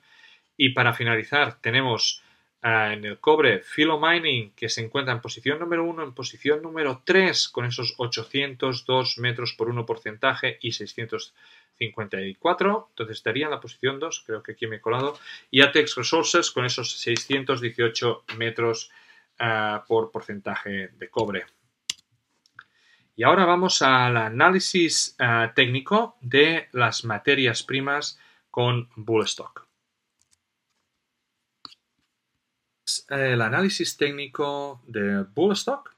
[0.56, 2.22] Y para finalizar tenemos
[2.62, 6.60] ah, en el cobre Philo Mining que se encuentra en posición número 1, en posición
[6.60, 12.88] número 3 con esos 802 metros por 1 porcentaje y 654.
[12.90, 15.18] Entonces estaría en la posición 2, creo que aquí me he colado.
[15.50, 18.90] Y Atex Resources con esos 618 metros
[19.38, 21.46] ah, por porcentaje de cobre.
[23.20, 28.18] Y ahora vamos al análisis uh, técnico de las materias primas
[28.50, 29.66] con Bullstock.
[33.10, 35.94] El análisis técnico de Bullstock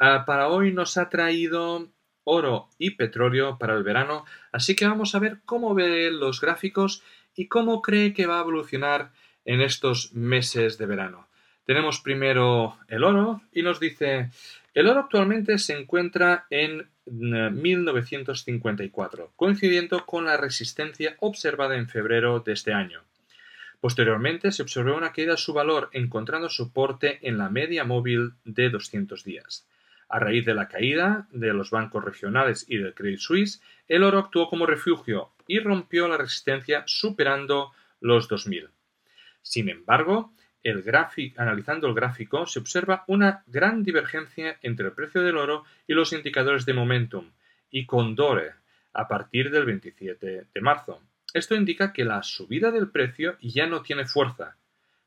[0.00, 1.88] uh, para hoy nos ha traído
[2.24, 7.04] oro y petróleo para el verano, así que vamos a ver cómo ve los gráficos
[7.36, 9.12] y cómo cree que va a evolucionar
[9.44, 11.28] en estos meses de verano.
[11.64, 14.30] Tenemos primero el oro y nos dice
[14.74, 22.40] el oro actualmente se encuentra en 1954, eh, coincidiendo con la resistencia observada en febrero
[22.40, 23.02] de este año.
[23.80, 28.68] Posteriormente se observó una caída de su valor encontrando soporte en la media móvil de
[28.68, 29.66] 200 días.
[30.08, 34.18] A raíz de la caída de los bancos regionales y del Credit Suisse, el oro
[34.18, 38.68] actuó como refugio y rompió la resistencia superando los 2000.
[39.42, 40.32] Sin embargo,
[41.36, 46.12] analizando el gráfico, se observa una gran divergencia entre el precio del oro y los
[46.12, 47.30] indicadores de momentum
[47.70, 48.52] y condore
[48.92, 51.00] a partir del 27 de marzo.
[51.32, 54.56] Esto indica que la subida del precio ya no tiene fuerza.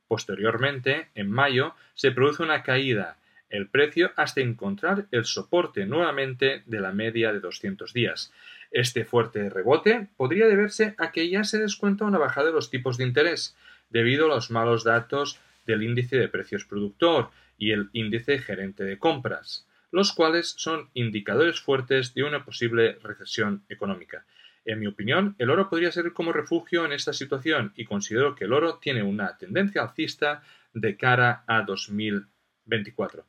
[0.08, 3.18] Posteriormente, en mayo, se produce una caída
[3.54, 8.34] el precio hasta encontrar el soporte nuevamente de la media de 200 días.
[8.72, 12.98] Este fuerte rebote podría deberse a que ya se descuenta una bajada de los tipos
[12.98, 13.56] de interés,
[13.94, 18.98] debido a los malos datos del índice de precios productor y el índice gerente de
[18.98, 24.26] compras, los cuales son indicadores fuertes de una posible recesión económica.
[24.66, 28.46] En mi opinión, el oro podría ser como refugio en esta situación y considero que
[28.46, 30.42] el oro tiene una tendencia alcista
[30.74, 33.26] de cara a 2024.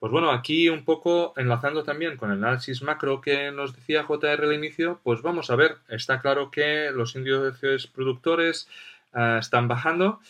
[0.00, 4.42] Pues bueno, aquí un poco enlazando también con el análisis macro que nos decía JR
[4.42, 8.66] al inicio, pues vamos a ver, está claro que los índices productores
[9.12, 10.20] Ah, están bajando,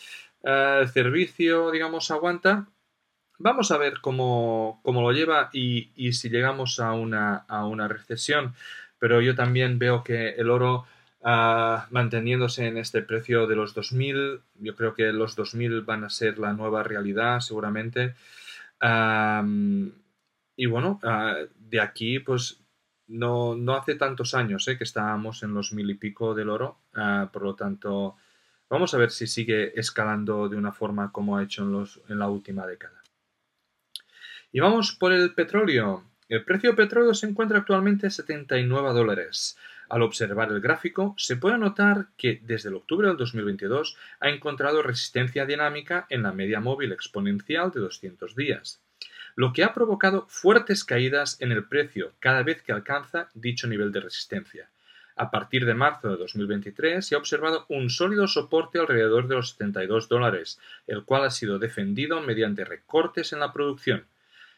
[0.43, 2.67] ah, el servicio, digamos, aguanta.
[3.39, 8.55] Vamos a ver cómo, lo lleva y, si llegamos a una, a una, recesión.
[8.99, 10.85] Pero yo también veo que el oro
[11.23, 16.09] ah, manteniéndose en este precio de los 2000, yo creo que los 2000 van a
[16.09, 18.15] ser la nueva realidad seguramente.
[20.55, 20.99] y bueno,
[21.59, 22.61] de aquí pues
[23.07, 24.77] no, no, hace tantos años ¿eh?
[24.77, 26.79] que estábamos en los mil y pico del oro,
[27.31, 28.17] por lo tanto
[28.71, 31.61] Vamos a ver si sigue escalando de una forma como ha hecho
[32.07, 33.03] en, la última década.
[34.53, 36.05] Y vamos por el petróleo.
[36.29, 39.57] El precio del petróleo se encuentra actualmente a 79 dólares.
[39.89, 44.81] Al observar el gráfico, se puede notar que desde el octubre del 2022 ha encontrado
[44.81, 48.81] resistencia dinámica en la media móvil exponencial de 200 días,
[49.35, 53.91] lo que ha provocado fuertes caídas en el precio cada vez que alcanza dicho nivel
[53.91, 54.69] de resistencia.
[55.15, 59.51] A partir de marzo de 2023 se ha observado un sólido soporte alrededor de los
[59.51, 64.05] 72 dólares, el cual ha sido defendido mediante recortes en la producción.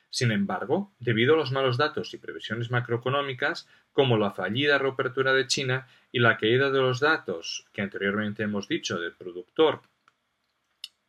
[0.09, 5.47] Sin embargo, debido a los malos datos y previsiones macroeconómicas, como la fallida reapertura de
[5.47, 9.81] China y la caída de los datos que anteriormente hemos dicho del productor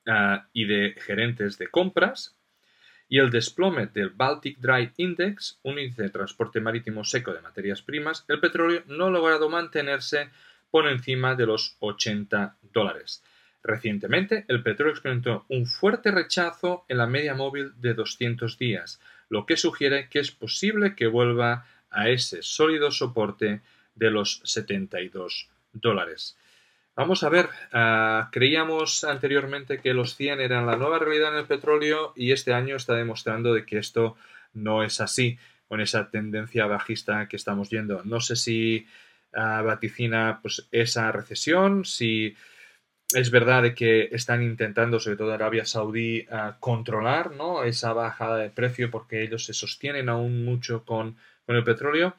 [0.06, 2.34] ah, y de gerentes de compras,
[3.14, 7.80] y el desplome del Baltic Dry Index, un índice de transporte marítimo seco de materias
[7.80, 10.30] primas, el petróleo no ha logrado mantenerse
[10.68, 13.22] por encima de los 80 dólares.
[13.62, 19.46] Recientemente, el petróleo experimentó un fuerte rechazo en la media móvil de 200 días, lo
[19.46, 23.60] que sugiere que es posible que vuelva a ese sólido soporte
[23.94, 26.36] de los 72 dólares.
[26.96, 31.46] Vamos a ver, ah, creíamos anteriormente que los 100 eran la nueva realidad en el
[31.46, 34.16] petróleo y este año está demostrando de que esto
[34.52, 35.36] no es así,
[35.66, 38.02] con esa tendencia bajista que estamos yendo.
[38.04, 38.86] No sé si
[39.32, 42.36] ah, vaticina pues, esa recesión, si
[43.12, 47.64] es verdad de que están intentando, sobre todo Arabia Saudí, ah, controlar ¿no?
[47.64, 52.14] esa bajada de precio porque ellos se sostienen aún mucho con, con el petróleo.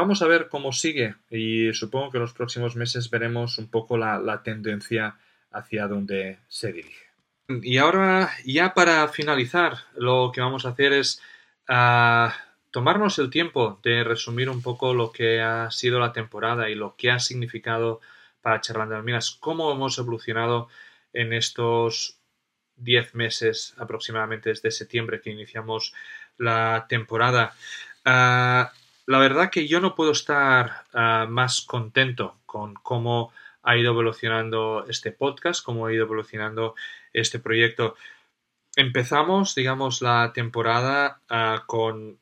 [0.00, 3.98] Vamos a ver cómo sigue y supongo que en los próximos meses veremos un poco
[3.98, 5.18] la, tendencia
[5.50, 7.06] hacia donde se dirige.
[7.48, 11.20] Y ahora, ya para finalizar, lo que vamos a hacer es
[11.66, 12.32] ah,
[12.70, 16.94] tomarnos el tiempo de resumir un poco lo que ha sido la temporada y lo
[16.94, 18.00] que ha significado
[18.40, 20.68] para Charlando de Minas, cómo hemos evolucionado
[21.12, 22.20] en estos
[22.76, 25.92] 10 meses aproximadamente desde septiembre que iniciamos
[26.36, 27.52] la temporada.
[28.04, 28.72] Ah,
[29.08, 33.32] la verdad que yo no puedo estar ah, más contento con cómo
[33.62, 36.74] ha ido evolucionando este podcast, cómo ha ido evolucionando
[37.14, 37.96] este proyecto.
[38.76, 42.18] Empezamos, digamos, la temporada ah, con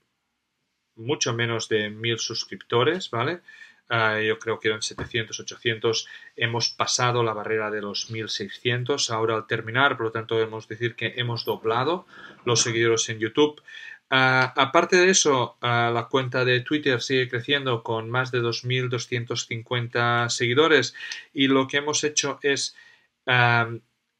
[0.95, 3.41] mucho menos de mil suscriptores, ¿vale?
[3.89, 6.07] Ah, yo creo que eran 700, 800.
[6.37, 10.95] Hemos pasado la barrera de los 1600 ahora al terminar, por lo tanto, debemos decir
[10.95, 12.07] que hemos doblado
[12.45, 13.61] los seguidores en YouTube.
[14.09, 20.95] Aparte de eso, la cuenta de Twitter sigue creciendo con más de 2.250 seguidores
[21.33, 22.77] y lo que hemos hecho es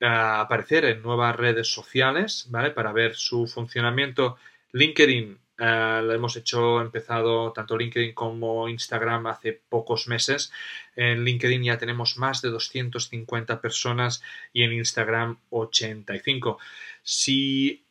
[0.01, 2.73] aparecer en nuevas redes sociales, ¿vale?
[2.73, 4.37] Para ver su funcionamiento.
[4.73, 10.53] LinkedIn lo hemos hecho, empezado tanto LinkedIn como Instagram hace pocos meses.
[10.97, 14.23] En LinkedIn ya tenemos más de 250 personas
[14.53, 16.59] y en Instagram 85.
[17.03, 17.86] Si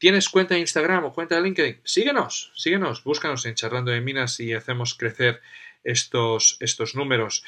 [0.00, 4.40] tienes cuenta de Instagram o cuenta de LinkedIn, síguenos, síguenos, búscanos en Charlando de Minas
[4.40, 5.42] y hacemos crecer
[5.84, 7.44] estos, estos números.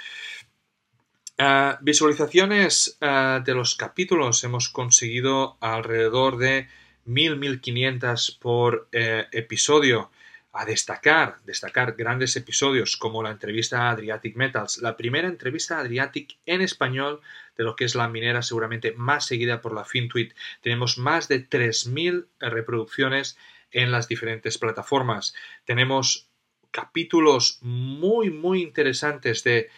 [1.38, 6.68] Eh, visualizaciones eh, de los capítulos hemos conseguido alrededor de
[7.06, 10.10] 1000, 1500 por eh, episodio.
[10.54, 15.80] A destacar, destacar grandes episodios como la entrevista a Adriatic Metals, la primera entrevista a
[15.80, 17.22] Adriatic en español
[17.56, 20.32] de lo que es la minera seguramente más seguida por la FinTweet.
[20.60, 23.38] Tenemos más de 3000 reproducciones
[23.70, 25.34] en las diferentes plataformas.
[25.64, 26.28] Tenemos
[26.70, 29.70] capítulos muy, muy interesantes de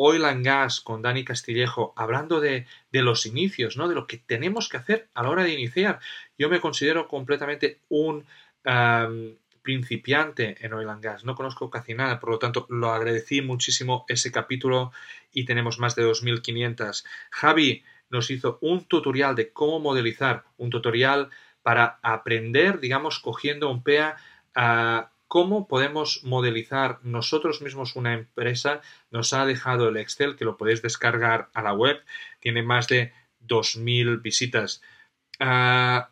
[0.00, 3.88] Oil and Gas con Dani Castillejo, hablando de, los inicios, ¿no?
[3.88, 5.98] De lo que tenemos que hacer a la hora de iniciar.
[6.38, 8.24] Yo me considero completamente un
[9.68, 11.24] principiante en Oil and Gas.
[11.26, 14.92] No conozco casi nada, por lo tanto, lo agradecí muchísimo ese capítulo
[15.30, 17.04] y tenemos más de 2.500.
[17.30, 21.28] Javi nos hizo un tutorial de cómo modelizar, un tutorial
[21.60, 24.16] para aprender, digamos, cogiendo un PEA
[24.54, 28.80] a cómo podemos modelizar nosotros mismos una empresa.
[29.10, 32.02] Nos ha dejado el Excel que lo podéis descargar a la web.
[32.40, 33.12] Tiene más de
[33.46, 34.80] 2.000 visitas.
[35.38, 36.08] Ah,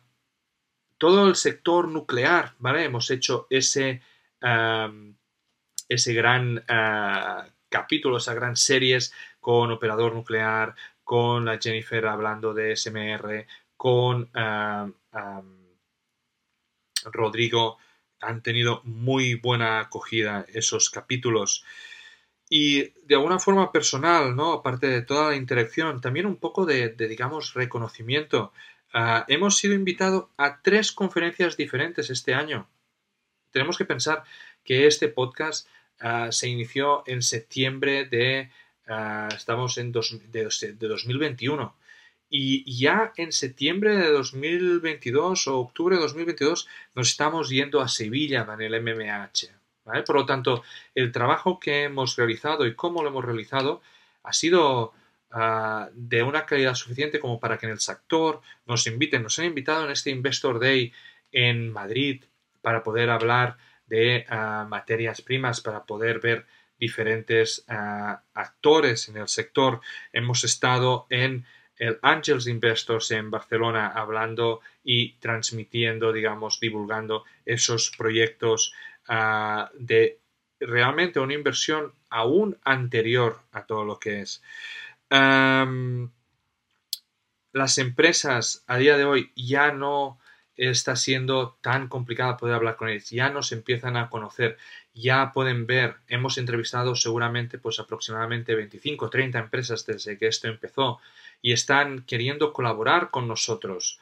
[0.97, 2.85] todo el sector nuclear, ¿vale?
[2.85, 4.01] Hemos hecho ese,
[5.89, 12.75] ese gran ah, capítulo, esa gran series con operador nuclear, con la Jennifer hablando de
[12.75, 14.29] SMR, con
[17.11, 17.77] Rodrigo
[18.19, 21.63] han tenido muy buena acogida esos capítulos.
[22.49, 24.53] Y de alguna forma personal, ¿no?
[24.53, 28.53] Aparte de toda la interacción, también un poco de, digamos, reconocimiento.
[28.93, 32.69] Ah, hemos sido invitados a tres conferencias diferentes este año.
[33.51, 34.23] Tenemos que pensar
[34.63, 35.67] que este podcast
[35.99, 38.51] ah, se inició en septiembre de,
[38.87, 41.75] ah, estamos en de, de 2021.
[42.29, 48.45] Y ya en septiembre de 2022 o octubre de 2022 nos estamos yendo a Sevilla
[48.53, 49.47] en el MMH.
[50.05, 50.63] Por lo tanto,
[50.95, 53.81] el trabajo que hemos realizado y cómo lo hemos realizado
[54.23, 54.93] ha sido
[55.31, 59.23] ah, de una calidad suficiente como para que en el sector nos inviten.
[59.23, 60.93] Nos han invitado en este Investor Day
[61.31, 62.23] en Madrid
[62.61, 66.45] para poder hablar de ah, materias primas, para poder ver
[66.79, 69.81] diferentes ah, actores en el sector.
[70.13, 71.45] Hemos estado en
[71.77, 78.73] el Angels Investors en Barcelona hablando y transmitiendo, digamos, divulgando esos proyectos
[79.73, 80.19] de
[80.59, 84.41] realmente una inversión aún anterior a todo lo que es.
[85.09, 86.09] Las
[87.77, 90.19] empresas a día de hoy ya no
[90.55, 94.57] está siendo tan complicada poder hablar con ellos, ya nos empiezan a conocer,
[94.93, 100.47] ya pueden ver, hemos entrevistado seguramente pues aproximadamente 25 o 30 empresas desde que esto
[100.47, 100.99] empezó
[101.41, 103.99] y están queriendo colaborar con nosotros.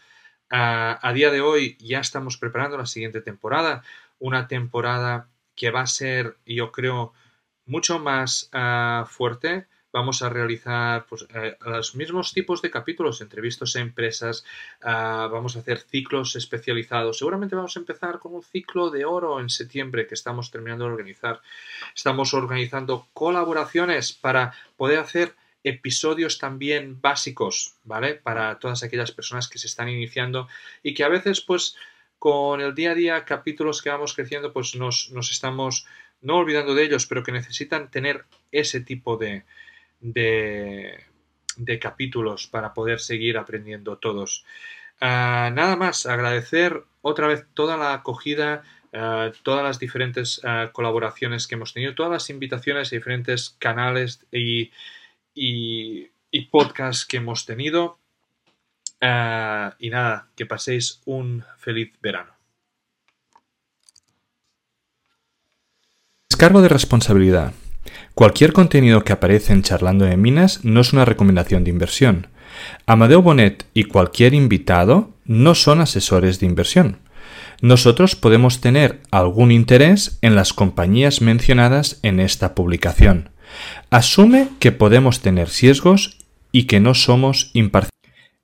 [0.50, 3.84] a día de hoy ya estamos preparando la siguiente temporada,
[4.20, 7.14] una temporada que va a ser, yo creo,
[7.66, 9.68] mucho más ah, fuerte.
[9.96, 14.44] Vamos a realizar pues, eh, los mismos tipos de capítulos, entrevistas a empresas,
[14.84, 17.20] ah, vamos a hacer ciclos especializados.
[17.20, 20.92] Seguramente vamos a empezar con un ciclo de oro en septiembre que estamos terminando de
[20.92, 21.40] organizar.
[21.96, 25.34] Estamos organizando colaboraciones para poder hacer
[25.64, 28.16] episodios también básicos, ¿vale?
[28.16, 30.50] Para todas aquellas personas que se están iniciando
[30.84, 31.78] y que a veces, pues,
[32.20, 35.88] con el día a día, capítulos que vamos creciendo, pues nos, estamos
[36.20, 39.46] no olvidando de ellos, pero que necesitan tener ese tipo de,
[40.00, 41.04] de,
[41.82, 44.46] capítulos para poder seguir aprendiendo todos.
[45.02, 51.48] Ah, nada más, agradecer otra vez toda la acogida, ah, todas las diferentes ah, colaboraciones
[51.48, 54.72] que hemos tenido, todas las invitaciones a diferentes canales y
[55.36, 56.12] y,
[56.50, 58.00] podcast que hemos tenido.
[59.02, 62.34] Y nada, que paséis un feliz verano.
[66.30, 67.54] Descargo de responsabilidad.
[68.14, 72.28] Cualquier contenido que aparece en Charlando de Minas no es una recomendación de inversión.
[72.86, 77.00] Amadeo Bonet y cualquier invitado no son asesores de inversión.
[77.62, 83.30] Nosotros podemos tener algún interés en las compañías mencionadas en esta publicación.
[83.90, 86.18] Asume que podemos tener sesgos
[86.52, 87.95] y que no somos imparciales.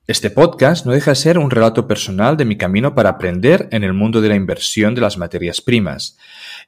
[0.08, 3.84] Este podcast no deja de ser un relato personal de mi camino para aprender en
[3.84, 6.18] el mundo de la inversión de las materias primas.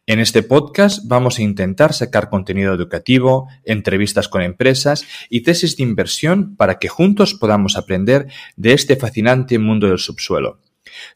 [0.05, 5.83] En este podcast vamos a intentar sacar contenido educativo, entrevistas con empresas y tesis de
[5.83, 10.59] inversión para que juntos podamos aprender de este fascinante mundo del subsuelo.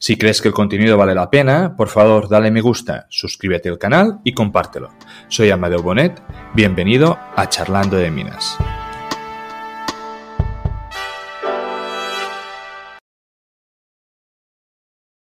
[0.00, 3.78] Si crees que el contenido vale la pena, por favor dale me gusta, suscríbete al
[3.78, 4.90] canal y compártelo.
[5.28, 6.20] Soy Amadeo Bonet,
[6.52, 8.58] bienvenido a Charlando de Minas.